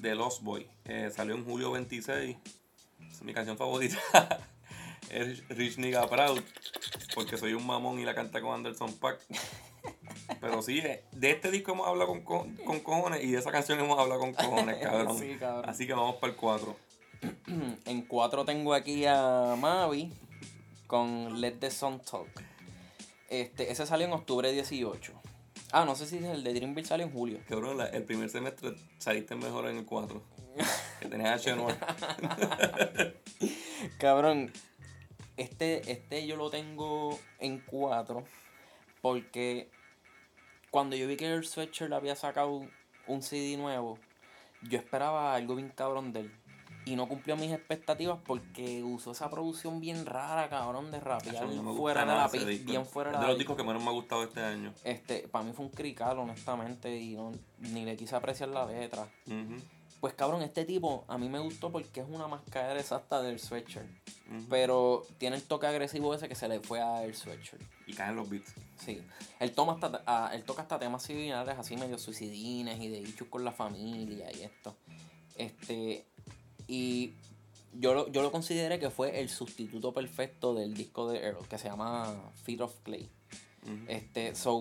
[0.00, 0.66] The Lost Boy.
[0.84, 2.36] eh, salió en julio 26.
[3.10, 3.98] Es mi canción favorita.
[5.10, 6.40] es Rich Nigga Proud.
[7.14, 9.20] Porque soy un mamón y la canta con Anderson Pack.
[10.40, 13.50] Pero sí, eh, de este disco hemos hablado con, co- con cojones y de esa
[13.50, 15.18] canción hemos hablado con cojones, cabrón.
[15.18, 15.68] Sí, cabrón.
[15.68, 16.76] Así que vamos para el 4.
[17.84, 20.10] En cuatro tengo aquí a Mavi
[20.86, 22.28] con Let the Sun Talk.
[23.28, 25.12] Este, ese salió en octubre 18.
[25.72, 27.38] Ah, no sé si el de Dreamville salió en julio.
[27.48, 30.22] Cabrón, la- el primer semestre saliste mejor en el 4.
[31.00, 31.74] Que tenías a Chenor.
[33.98, 34.52] Cabrón,
[35.36, 38.24] este, este yo lo tengo en cuatro
[39.00, 39.70] porque
[40.70, 42.66] cuando yo vi que el Sweatshirt había sacado
[43.06, 43.98] un CD nuevo,
[44.62, 46.32] yo esperaba algo bien cabrón de él.
[46.90, 51.74] Y no cumplió mis expectativas porque usó esa producción bien rara, cabrón, de rapear no
[51.76, 53.92] fuera de la pista, bien fuera de la de los discos que menos me ha
[53.92, 54.74] gustado este año.
[54.82, 59.08] Este, para mí fue un crical, honestamente, y no, ni le quise apreciar la letra.
[60.00, 63.86] Pues cabrón, este tipo a mí me gustó porque es una máscara exacta del Sweatshirt.
[64.48, 67.62] Pero tiene el toque agresivo ese que se le fue a el sweatshirt.
[67.86, 68.54] Y caen los beats.
[68.76, 69.02] Sí.
[69.40, 73.28] Él, toma hasta, ah, él toca hasta temas similares así medio suicidines y de issues
[73.28, 74.76] con la familia y esto.
[75.36, 76.06] Este.
[76.72, 77.14] Y
[77.74, 81.58] yo lo, yo lo consideré que fue el sustituto perfecto del disco de Earl, que
[81.58, 83.10] se llama Feet of Clay.
[83.88, 84.60] Este, so,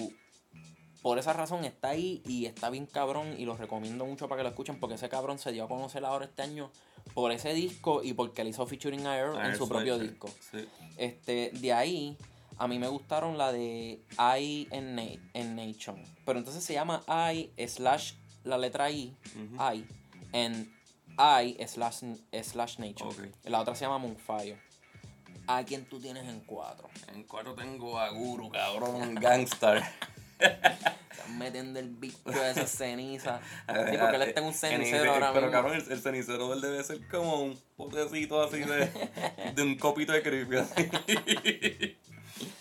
[1.02, 4.43] por esa razón está ahí y está bien cabrón y lo recomiendo mucho para que
[4.43, 6.72] lo escuchen porque ese cabrón se dio a conocer ahora este año
[7.13, 10.30] por ese disco y porque le hizo featuring a Earl Ah, en su propio disco.
[10.52, 10.65] Sí.
[10.98, 12.17] Este, de ahí,
[12.58, 14.02] a mí me gustaron la de
[14.39, 16.02] I en, Na- en Nation.
[16.26, 19.15] Pero entonces se llama I slash la letra I.
[19.74, 19.86] I,
[20.34, 20.72] en
[21.19, 22.03] I slash,
[22.43, 23.10] slash Nation.
[23.10, 23.19] Ok.
[23.43, 24.58] La otra se llama Moonfire.
[25.47, 26.89] ¿A quién tú tienes en cuatro?
[27.13, 29.84] En cuatro tengo a Guru, cabrón, Gangstar.
[30.39, 33.41] Están metiendo el bicho de esa ceniza.
[33.67, 35.51] Sí, porque él está en un cenicero En- ahora Pero mismo.
[35.62, 38.89] cabrón, el, el cenicero él debe ser como un potecito así de,
[39.55, 41.97] de un copito de creepy.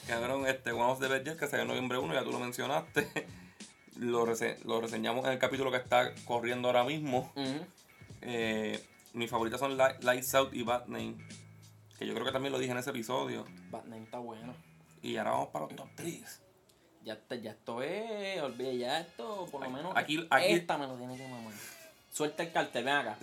[0.07, 3.07] cabrón, este One of the Best que salió en noviembre 1, ya tú lo mencionaste.
[3.97, 7.33] Lo, rese- lo reseñamos en el capítulo que está corriendo ahora mismo.
[8.23, 8.83] Eh,
[9.15, 11.17] mis favoritas son Li- Lights Out y Bad Name.
[11.99, 13.45] Que yo creo que también lo dije en ese episodio.
[13.71, 14.55] Batman está bueno.
[15.03, 16.41] Y ahora vamos para los top 3.
[17.05, 19.93] Ya, ya esto es, olvide, ya esto, por lo menos.
[19.97, 21.55] Aquí- aquí- esta me lo tiene que mamar.
[22.13, 23.17] Suelta el cartel, ven acá.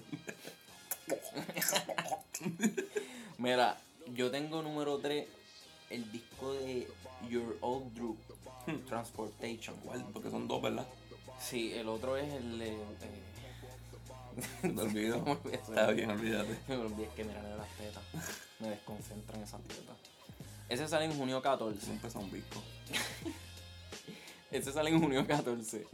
[3.37, 3.77] Mira,
[4.13, 5.27] yo tengo número 3
[5.89, 6.87] el disco de
[7.29, 8.17] Your Old Drew,
[8.87, 9.75] Transportation.
[9.83, 10.05] ¿Cuál?
[10.11, 10.87] Porque son dos, ¿verdad?
[11.39, 12.69] Sí, el otro es el de.
[12.69, 12.75] eh,
[14.63, 15.21] Me olvido.
[15.21, 15.55] me olvidé.
[15.55, 16.57] Está bien, olvídate.
[16.67, 18.03] Me olvidé que mirar de las tetas.
[18.59, 19.95] Me desconcentran esas tetas.
[20.69, 21.79] Ese sale en junio 14.
[21.85, 22.63] Siempre son discos.
[24.51, 25.85] Ese sale en junio 14.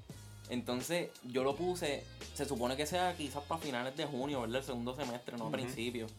[0.50, 2.04] Entonces, yo lo puse.
[2.34, 4.58] Se supone que sea quizás para finales de junio, ¿verdad?
[4.58, 5.54] El segundo semestre, no a Ujú.
[5.58, 6.12] principios.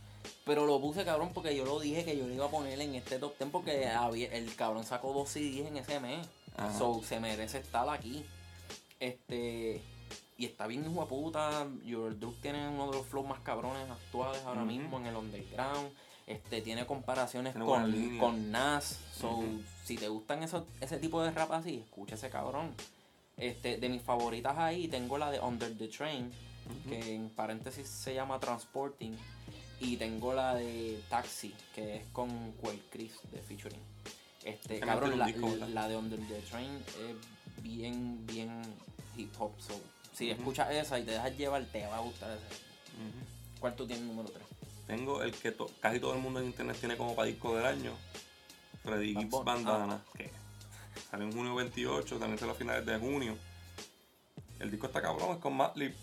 [0.44, 2.94] Pero lo puse, cabrón, porque yo lo dije que yo lo iba a poner en
[2.94, 6.26] este top 10 porque había- el cabrón sacó dos CDs en ese mes.
[6.56, 6.76] Ajá.
[6.78, 8.24] So, se merece estar aquí.
[9.00, 9.82] Este.
[10.36, 11.66] Y está bien, hijo puta.
[11.84, 15.90] Your Drug tiene uno de los flows más cabrones actuales ahora mismo en el underground.
[16.26, 18.98] Este, tiene comparaciones Tiene con, con Nas.
[19.14, 19.42] So,
[19.84, 22.74] si te gustan esos, ese tipo de rap así, escucha ese cabrón.
[23.36, 26.30] Este, de mis favoritas ahí tengo la de Under the Train,
[26.88, 29.16] que en paréntesis se llama Transporting.
[29.80, 33.80] Y tengo la de Taxi, que es con Quell Chris de featuring.
[34.44, 35.26] Este, cabrón, la,
[35.68, 38.62] la de Under the Train es bien, bien
[39.16, 39.52] hip hop.
[39.58, 39.74] So,
[40.12, 40.40] si Ujú.
[40.40, 42.30] escuchas esa y te dejas llevar, te va a gustar.
[42.32, 43.60] Ujú.
[43.60, 44.44] ¿Cuál tú tienes número 3?
[44.86, 47.64] Tengo el que to- casi todo el mundo en internet tiene como para disco del
[47.66, 47.92] año.
[48.82, 49.44] Freddy Bad Gibbs.
[49.44, 50.02] Bandana.
[50.16, 50.30] Que
[51.10, 53.36] salió en junio 28, también salió a finales de junio.
[54.58, 55.94] El disco está cabrón, es con Madlib.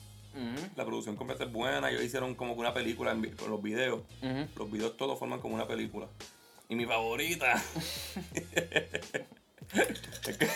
[0.76, 1.89] La producción completa es buena.
[1.89, 4.01] Ellos hicieron como que una película en los videos.
[4.55, 6.07] Los videos todos forman como una película.
[6.70, 7.62] Y mi favorita.
[9.74, 10.51] es, que-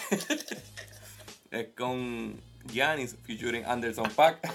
[1.51, 2.39] es con
[2.71, 4.51] Giannis featuring Anderson Pack.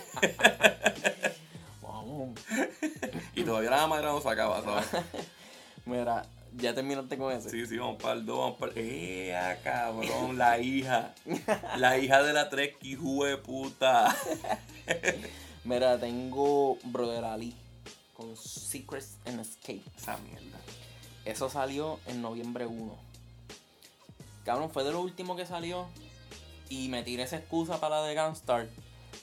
[1.83, 2.39] Vamos.
[3.35, 5.05] y todavía la madera no se acaba, ¿sabes?
[5.87, 7.51] Mira, ya terminaste con ese.
[7.51, 8.79] Sí, sí, vamos para el 2, vamos para el...
[8.79, 10.37] ¡Eh, cabrón!
[10.37, 11.15] La hija.
[11.77, 14.15] La hija de la tres hijo de puta.
[15.65, 17.55] Mira, tengo Brother Ali
[18.15, 19.83] con Secrets and Escape.
[19.97, 20.59] Esa mierda.
[21.25, 22.97] Eso salió en noviembre 1.
[24.45, 25.87] Cabrón, fue de lo último que salió.
[26.71, 28.69] Y me tiré esa excusa para la de Gunstar.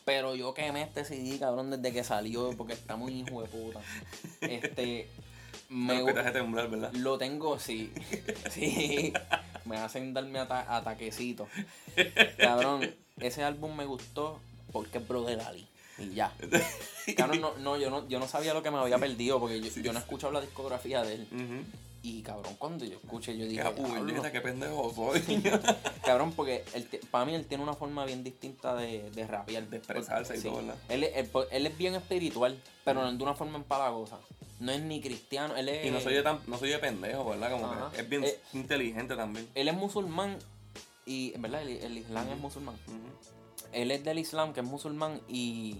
[0.03, 2.51] Pero yo quemé este CD, cabrón, desde que salió.
[2.57, 3.81] Porque está muy hijo de puta.
[4.41, 5.09] Este.
[5.67, 6.93] Me, te hace temblar, ¿verdad?
[6.93, 7.91] lo tengo, sí.
[8.51, 9.11] Sí.
[9.65, 11.47] Me hacen darme ata ataquecitos.
[12.37, 14.39] Cabrón, ese álbum me gustó
[14.71, 15.67] porque es Brother Ali.
[15.97, 16.31] Y ya.
[17.17, 19.69] Cabrón, no, no, yo no, yo no sabía lo que me había perdido porque yo,
[19.81, 21.27] yo no he escuchado la discografía de él.
[21.31, 21.84] Ujú.
[22.07, 25.21] Y cabrón, cuando yo escuché, yo dije, puñeta, qué pendejo soy.
[26.05, 29.67] cabrón, porque él para mí él tiene una forma bien distinta de, de rapear.
[29.67, 30.75] De expresarse y todo, ¿verdad?
[30.89, 34.19] Él, es- él, él es bien espiritual, pero de una forma empalagosa.
[34.59, 35.83] No es ni cristiano, él es...
[35.83, 37.51] y no soy de, tan, no soy de pendejo, ¿verdad?
[37.51, 37.91] Como Ajá.
[37.91, 39.49] que es bien Eh, inteligente también.
[39.55, 40.37] Él es musulmán
[41.07, 42.75] y, en verdad, el, el Islam es musulmán.
[43.73, 45.77] Él es del Islam, que es musulmán, y,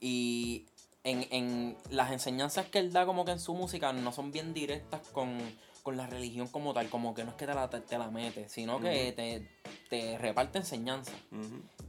[0.00, 0.64] y
[1.04, 4.54] en, en las enseñanzas que él da como que en su música no son bien
[4.54, 5.38] directas con,
[5.82, 8.48] con la religión como tal, como que no es que te la, te, la mete,
[8.48, 9.48] sino que te,
[9.90, 11.12] te reparte enseñanza.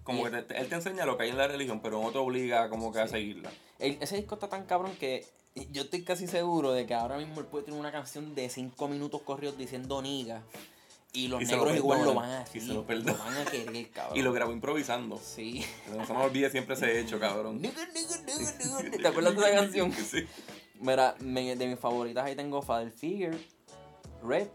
[0.04, 2.18] Como Y- que él te enseña lo que hay en la religión, pero no te
[2.18, 3.50] obliga como que a seguirla.
[3.80, 5.26] El- ese disco está tan cabrón que
[5.72, 8.88] yo estoy casi seguro de que ahora mismo él puede tener una canción de 5
[8.90, 10.44] minutos corridos diciendo niga.
[11.16, 13.18] Y los Y se lo negros igual lo van a y se lo lo perdonan.
[13.18, 14.18] van a querer, cabrón.
[14.18, 15.18] Y lo grabó improvisando.
[15.18, 15.66] Sí.
[15.96, 17.62] No se me olvide siempre ese hecho, cabrón.
[17.62, 19.92] ¿Te acuerdas de esa canción?
[19.94, 20.26] Sí.
[20.82, 23.38] Mira, me- de mis favoritas ahí tengo Father Figure,
[24.24, 24.48] Red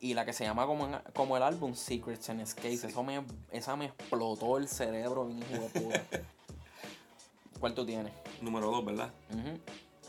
[0.00, 2.84] y la que se llama como, como el álbum Secrets and Escapes.
[2.84, 6.02] Eso me, esa me explotó el cerebro, bien hijo de puta.
[7.60, 8.12] ¿Cuál tú tienes?
[8.40, 9.10] Número 2, ¿verdad?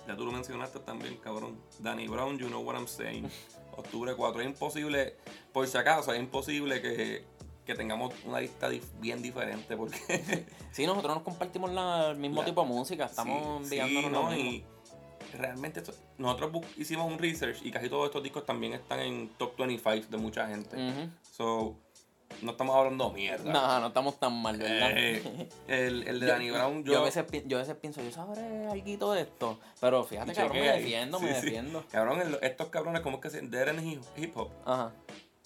[0.07, 1.57] Ya tú lo mencionaste también, cabrón.
[1.79, 3.27] Danny Brown, you know what I'm saying.
[3.77, 4.41] Octubre 4.
[4.41, 5.15] Es imposible,
[5.55, 7.23] por si acaso, es imposible que,
[7.65, 10.45] que tengamos una lista dif- bien diferente porque...
[10.73, 14.37] Sí, nosotros nos compartimos la- el mismo La- tipo de música, estamos Sí, enviándonos sí,
[14.37, 14.37] ¿no?
[14.37, 14.65] Y
[15.37, 19.55] realmente esto- nosotros hicimos un research y casi todos estos discos también están en top
[19.57, 20.75] 25 de mucha gente.
[20.75, 21.09] Ujú.
[21.31, 21.77] So,
[22.41, 23.49] no estamos hablando mierda.
[23.53, 24.91] No, no estamos tan mal, ¿verdad?
[24.93, 26.99] Eh, el, el de Danny Brown, yo, yo...
[26.99, 29.57] a veces, pi- yo a veces pienso, yo sabré algo de esto.
[29.79, 31.85] Pero fíjate, cabrón, me defiendo, Sí, me defiendo.
[31.89, 34.91] Cabrón, el- estos cabrones, como es que se Hip Hip Hop, Ajá.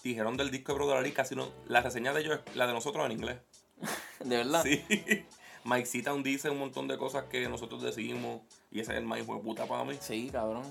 [0.04, 1.50] Dijeron del disco de Brother Ali casi no...
[1.68, 3.38] La reseña de ellos es la de nosotros en inglés.
[4.24, 4.64] De verdad.
[4.64, 4.84] Sí.
[5.66, 8.42] Mike Seaton dice un montón de cosas que nosotros decimos
[8.72, 9.98] y ese es el más hijo de puta para mí.
[10.00, 10.64] Sí, cabrón.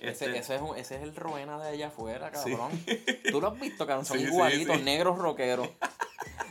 [0.00, 2.50] Ese, Este- ese, es, un- ese es el Roena de allá afuera, Sí.
[2.50, 2.70] cabrón.
[3.30, 4.04] Tú lo has visto, cabrón.
[4.06, 4.82] Son Sí, igualitos, sí.
[4.82, 5.68] negros rockeros.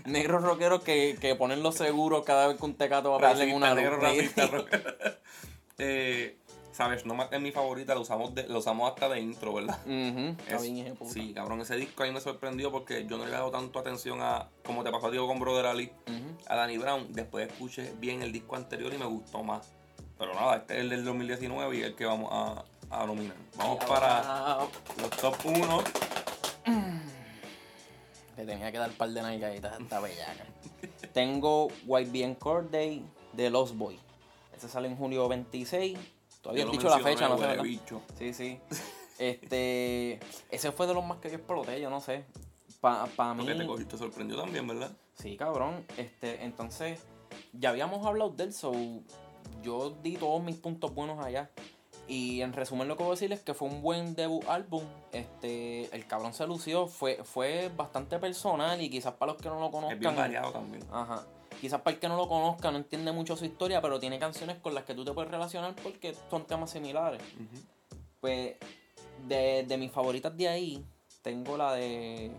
[0.06, 3.54] negros rockeros que, que ponen los seguros cada vez que un tecato va a en
[3.56, 4.50] una negro racista.
[5.78, 6.38] eh,
[6.76, 9.80] Sabes, no es mi favorita, lo usamos, de, lo usamos hasta de intro, ¿verdad?
[9.86, 13.24] Ujú, está Es- bien, sí, cabrón, ese disco a mí me sorprendió porque yo no
[13.24, 15.90] le he dado tanto atención a, como te pasó a ti con Brother Ali,
[16.48, 17.14] a Danny Brown.
[17.14, 19.72] Después escuché bien el disco anterior y me gustó más.
[20.20, 23.38] Pero nada, este es el del 2019 y el que vamos a, a nominar.
[23.56, 24.58] Vamos para
[25.00, 25.84] los top 1.
[28.38, 30.46] Le tenía que dar un par de nalgaditas a esta bellaca.
[31.14, 33.02] Tengo YBN Corday
[33.32, 33.98] de Lost Boy.
[34.56, 35.98] Ese sale en julio 26.
[36.46, 37.64] Todavía he dicho la fecha, no sé, huele ¿verdad?
[37.64, 38.02] bicho.
[38.18, 38.60] Sí, sí.
[39.18, 40.20] Este.
[40.50, 42.26] Ese fue de los más que yo exploté, yo no sé.
[42.82, 43.44] Para pa mí.
[43.46, 44.92] Porque te, cogió- te sorprendió también, ¿verdad?
[45.16, 45.86] Sí, cabrón.
[45.98, 47.00] Este, entonces,
[47.54, 48.74] ya habíamos hablado de él, so
[49.64, 51.50] yo di todos mis puntos buenos allá.
[52.08, 54.84] Y en resumen lo que voy a decir es que fue un buen debut álbum.
[55.12, 59.60] Este, el cabrón se lució, fue, fue bastante personal y quizás para los que no
[59.60, 60.16] lo Es bien conozcan.
[60.16, 60.84] variado también.
[60.92, 61.26] Ajá.
[61.62, 64.58] Quizás para el que no lo conozca no entiende mucho su historia, pero tiene canciones
[64.58, 67.22] con las que tú te puedes relacionar porque son temas similares.
[68.20, 68.56] Pues
[69.28, 70.86] de, de mis favoritas de ahí,
[71.22, 72.32] tengo la de.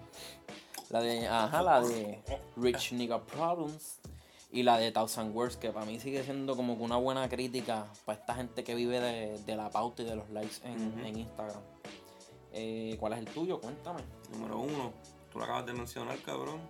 [0.90, 1.26] La de.
[1.26, 2.22] Ajá, la de
[2.56, 3.98] Rich Nigga Problems.
[4.52, 7.88] Y la de Thousand Words, que para mí sigue siendo como que una buena crítica
[8.04, 11.18] para esta gente que vive de, de la pauta y de los likes en, en
[11.18, 11.60] Instagram.
[12.52, 13.60] Eh, ¿Cuál es el tuyo?
[13.60, 14.02] Cuéntame.
[14.32, 14.92] Número 1.
[15.30, 16.60] Tú lo acabas de mencionar, cabrón.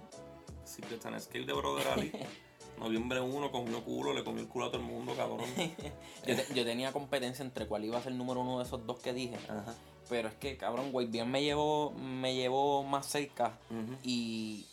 [0.67, 2.13] Secret and Skill de Brother Ali.
[2.79, 5.41] Noviembre 1 comió culo, le comió el culo a todo el mundo, cabrón.
[6.27, 8.85] Yo, te- yo tenía competencia entre cuál iba a ser el número uno de esos
[8.87, 9.37] dos que dije.
[9.49, 9.75] Ajá.
[10.11, 13.59] Pero es que, cabrón, bien me llevó, me llevó más cerca.
[14.03, 14.67] Y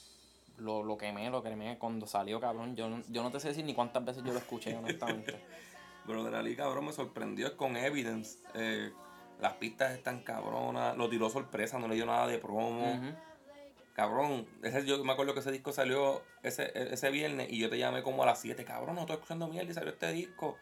[0.57, 2.75] lo, lo quemé, lo quemé cuando salió, cabrón.
[2.75, 5.39] Yo, no- yo no te sé decir ni cuántas veces yo lo escuché, honestamente.
[6.05, 8.37] Brother Ali, cabrón, me sorprendió es con Evidence.
[8.53, 8.91] Eh,
[9.39, 10.97] Las pistas están cabronas.
[10.97, 12.99] Lo tiró sorpresa, no le dio nada de promo.
[13.93, 17.77] Cabrón, ese, yo me acuerdo que ese disco salió ese, ese viernes y yo te
[17.77, 18.65] llamé como a las 7.
[18.65, 20.57] Cabrón, no estoy escuchando mierda y salió este disco.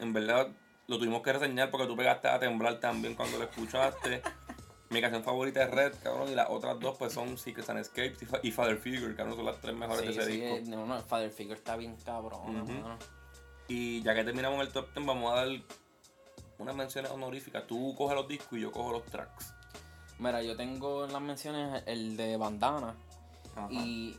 [0.00, 0.48] En verdad,
[0.88, 4.22] lo tuvimos que reseñar porque tú pegaste a temblar también cuando lo escuchaste.
[4.90, 8.22] Mi canción favorita es Red, cabrón, y las otras dos pues son Secrets and Escapes
[8.22, 10.56] y, Fa- y Father Figure, cabrón, son las tres mejores Sí, de ese sí, disco.
[10.56, 12.98] eh, no, no, Father Figure está bien cabrón.
[13.66, 15.48] Y ya que terminamos el top 10, vamos a dar
[16.58, 17.66] unas menciones honoríficas.
[17.66, 19.53] Tú coges los discos y yo cojo los tracks.
[20.18, 22.94] Mira, yo tengo en las menciones el de Bandana.
[23.56, 23.68] Ajá.
[23.70, 24.16] Y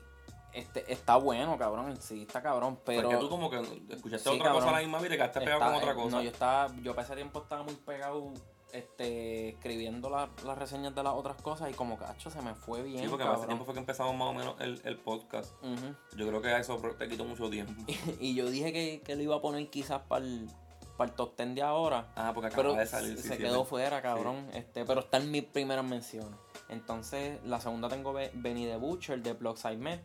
[0.53, 1.97] este está bueno, cabrón.
[2.01, 2.79] Sí, está cabrón.
[2.85, 3.03] Pero.
[3.09, 5.39] Porque tú como que escuchaste Sí, otra cosa a la misma vez y te quedaste
[5.41, 6.17] pegado está- con otra cosa.
[6.17, 6.73] No, yo estaba.
[6.81, 8.31] Yo para ese tiempo estaba muy pegado.
[8.73, 12.83] Este, escribiendo la- las reseñas de las otras cosas y como cacho se me fue
[12.83, 13.03] bien.
[13.03, 13.47] sí, porque hace cabrón.
[13.47, 15.53] tiempo fue que empezamos más o menos el, el podcast.
[15.63, 15.95] Ujú.
[16.17, 17.73] Yo creo que a eso te quitó mucho tiempo.
[18.19, 20.49] Y yo dije que, que lo iba a poner quizás para el,
[20.97, 22.11] para el top 10 de ahora.
[22.15, 23.17] Ah, porque acaba Pero de salir.
[23.17, 23.69] se sí, quedó sí.
[23.69, 24.47] fuera, cabrón.
[24.53, 26.37] Este, pero está en mis primeras menciones.
[26.69, 29.99] Entonces, la segunda tengo Be- Benny the Butcher de Blockside Med.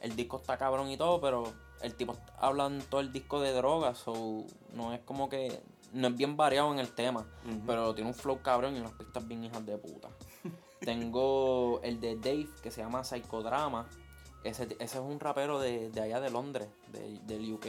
[0.00, 3.52] El disco está cabrón y todo, pero el tipo habla en todo el disco de
[3.52, 5.60] drogas, so no es como que
[5.92, 7.26] no es bien variado en el tema,
[7.66, 10.08] pero tiene un flow cabrón y unas pistas bien hijas de puta.
[10.80, 13.88] tengo el de Dave que se llama Psychodrama.
[14.44, 17.66] Ese, ese es un rapero de, de allá de Londres, de- del UK.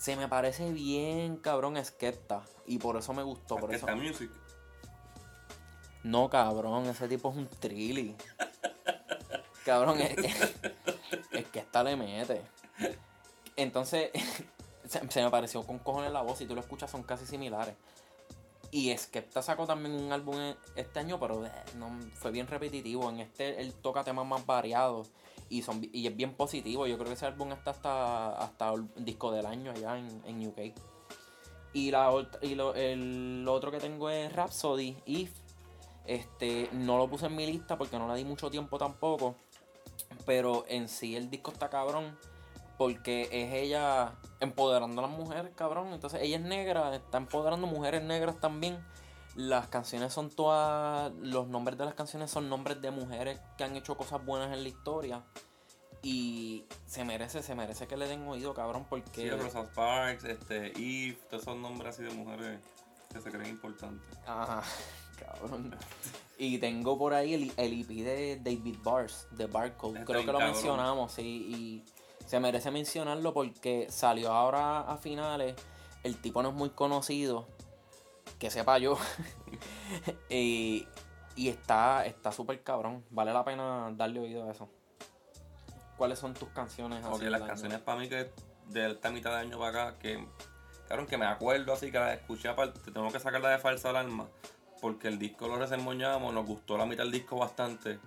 [0.00, 3.56] Se me parece bien cabrón Skepta y por eso me gustó.
[3.56, 4.30] Por eso, Music.
[6.04, 8.16] no, cabrón, ese tipo es un trilly.
[9.66, 10.16] cabrón, es,
[11.32, 12.40] es que esta le mete.
[13.56, 14.10] Entonces,
[14.88, 16.38] se, se me pareció con cojones la voz.
[16.38, 17.74] Si tú lo escuchas, son casi similares.
[18.72, 23.10] Y Skepta sacó también un álbum e- este año, pero eh, no, fue bien repetitivo.
[23.10, 25.10] En este él toca temas más variados
[25.48, 26.86] y son y es bien positivo.
[26.86, 30.46] Yo creo que ese álbum está hasta, hasta el disco del año allá en, en
[30.46, 30.58] UK.
[31.72, 32.10] Y, la,
[32.42, 35.32] y lo, el otro que tengo es Rhapsody, If.
[36.06, 39.34] Este, no lo puse en mi lista porque no le di mucho tiempo tampoco.
[40.26, 42.16] Pero en sí el disco está cabrón.
[42.80, 45.92] Porque es ella empoderando a las mujeres, cabrón.
[45.92, 48.82] Entonces ella es negra, está empoderando mujeres negras también.
[49.34, 51.12] Las canciones son todas.
[51.16, 54.62] Los nombres de las canciones son nombres de mujeres que han hecho cosas buenas en
[54.62, 55.22] la historia.
[56.02, 59.28] Y se merece, se merece que le den oído, cabrón, porque.
[59.28, 62.60] Sí, Rosa Parks, este, Eve, todos esos nombres así de mujeres
[63.12, 64.18] que se creen importantes.
[64.26, 64.62] Ajá,
[65.18, 65.76] cabrón.
[66.38, 70.02] Y tengo por ahí el, el EP de David Bars, de Barcode.
[70.06, 70.52] Creo que lo cabrón.
[70.52, 71.22] mencionamos, sí.
[71.22, 71.99] Y
[72.30, 75.56] se merece mencionarlo porque salió ahora a finales.
[76.04, 77.48] El tipo no es muy conocido.
[78.38, 78.96] Que sepa yo.
[80.30, 80.86] y,
[81.34, 83.04] y está está súper cabrón.
[83.10, 84.68] Vale la pena darle oído a eso.
[85.96, 87.48] ¿Cuáles son tus canciones así Ok, del las año?
[87.48, 88.30] canciones para mí que
[88.68, 90.24] de esta mitad de año para acá, que
[90.86, 94.28] claro que me acuerdo así que las escuché aparte, tengo que sacarla de falsa alarma,
[94.80, 97.98] porque el disco lo resemoñamos, nos gustó la mitad del disco bastante.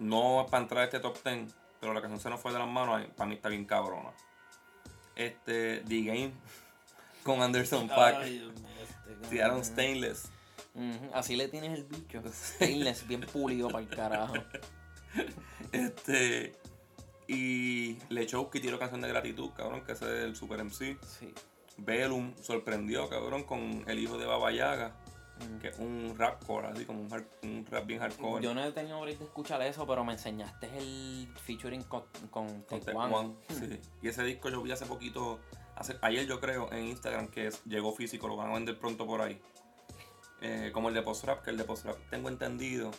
[0.00, 2.68] No para entrar a este top 10, pero la canción se nos fue de las
[2.68, 4.10] manos, para mí está bien cabrona.
[5.16, 6.32] Este, The Game
[7.24, 9.64] con Anderson Paak, Ay, Dios mío, este tiraron cabrón.
[9.64, 10.30] Stainless.
[10.74, 12.22] Ujú, Así le tienes el bicho.
[12.32, 14.34] Stainless, bien pulido para el carajo.
[15.72, 16.54] Este,
[17.26, 20.98] y Lechowski tiró canción de gratitud, cabrón, que ese es el Super MC.
[21.02, 21.32] Sí.
[21.78, 24.94] Bellum sorprendió, cabrón, con el hijo de Baba Yaga.
[25.60, 28.42] Que es un rapcore, así como un, hard- un rap bien hardcore.
[28.42, 32.62] Yo no he tenido break de escuchar eso, pero me enseñaste el featuring con, con
[32.62, 33.14] con Tech One.
[33.14, 33.80] One, sí.
[34.02, 35.40] Y ese disco yo vi hace poquito,
[35.76, 39.06] hace, ayer yo creo, en Instagram, que es- llegó físico, lo van a vender pronto
[39.06, 39.40] por ahí.
[40.40, 42.90] Eh, como el de Post Rap, que el de Post Rap tengo entendido.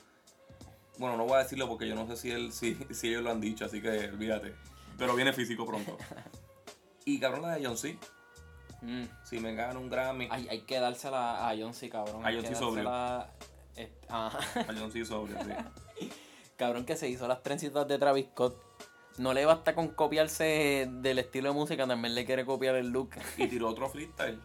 [0.97, 3.31] Bueno, no voy a decirlo porque yo no sé si, él, si, si ellos lo
[3.31, 4.53] han dicho, así que olvídate.
[4.97, 5.97] Pero viene físico pronto.
[7.05, 7.97] y cabrón, la de John C.
[8.84, 9.03] Mm.
[9.23, 12.25] Si me gana un Grammy, Hay, hay que dársela a John C, cabrón.
[12.25, 13.25] A John C sobrio.
[13.75, 14.38] este, ajá.
[14.59, 15.05] a John C.
[15.05, 16.09] sobrio, sí.
[16.57, 18.55] cabrón que se hizo las trencitas de Travis Scott.
[19.17, 23.11] No le basta con copiarse del estilo de música, también le quiere copiar el look.
[23.38, 24.39] Y tiró otro freestyle,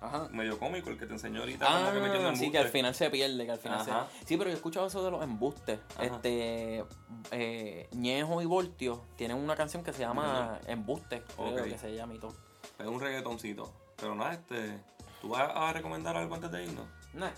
[0.00, 0.28] Ajá.
[0.32, 1.64] medio cómico, el que te enseñó ahorita.
[1.66, 4.08] como que metiendo Ah, sí, que al final se pierde, que al final Ajá.
[4.20, 4.26] se...
[4.26, 5.78] Sí, pero yo he escuchado eso de los embustes.
[5.94, 6.04] Ajá.
[6.04, 6.84] Este,
[7.30, 12.14] eh, Ñejo y Voltio tienen una canción que se llama Embuste, creo que se llama
[12.14, 12.34] y todo.
[12.80, 13.72] Es un reggaetoncito.
[13.96, 14.78] Pero nada, este.
[15.20, 16.86] ¿Tú vas a recomendar algo antes de irnos?
[17.12, 17.30] Nah.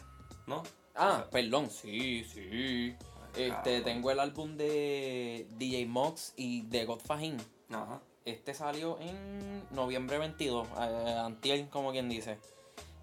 [0.47, 0.62] ¿No?
[0.95, 2.95] Ah, perdón, sí, sí.
[3.34, 7.36] Ay, Este, tengo el álbum de DJ Mox y de Godfajin.
[7.70, 8.01] Ajá.
[8.24, 12.38] Este salió en noviembre 22, eh, antier, como quien dice.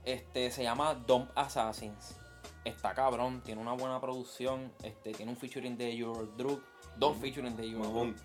[0.05, 2.15] Este se llama Dump Assassins.
[2.63, 4.71] Está cabrón, tiene una buena producción.
[4.83, 6.61] Este, tiene un featuring de Eurodrug,
[6.97, 7.93] dos featuring de Eurodrug.
[7.93, 8.15] Mamón.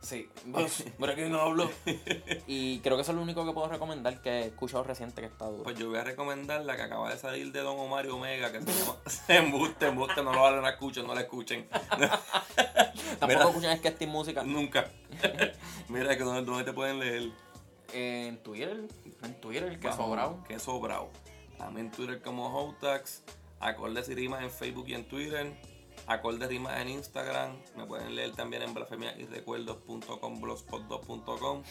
[0.00, 0.28] Sí,
[0.98, 1.70] ¿para quién hablo?
[2.46, 5.26] Y creo que eso es lo único que puedo recomendar que he escuchado reciente que
[5.26, 5.64] está duro.
[5.64, 8.50] Pues yo voy a recomendar la que acaba de salir de Don Omar y Omega,
[8.52, 8.96] que se llama
[9.28, 11.68] Embuste, Embuste, no lo valen, no escuchen, no la escuchen.
[13.18, 13.48] Tampoco Mira.
[13.48, 14.42] escuchan es que esta música.
[14.44, 14.90] Nunca.
[15.88, 17.30] Mira, que ¿dónde, dónde te pueden leer?
[17.92, 18.86] En Twitter,
[19.22, 20.44] en Twitter, que sobrado.
[20.44, 21.10] Que sobrado.
[21.76, 23.22] En Twitter como Hotax,
[23.60, 25.52] Acordes y Rimas en Facebook y en Twitter,
[26.08, 27.56] Acordes y Rimas en Instagram.
[27.76, 31.62] Me pueden leer también en blasfemiairrecuerdos.com, blogspot2.com.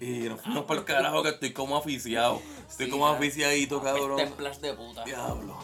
[0.00, 2.40] Y nos fuimos por el carajo que estoy como aficiado.
[2.68, 4.16] Estoy Sí, como aficiadito, cabrón.
[4.16, 5.04] Templas de puta.
[5.04, 5.56] Diablo.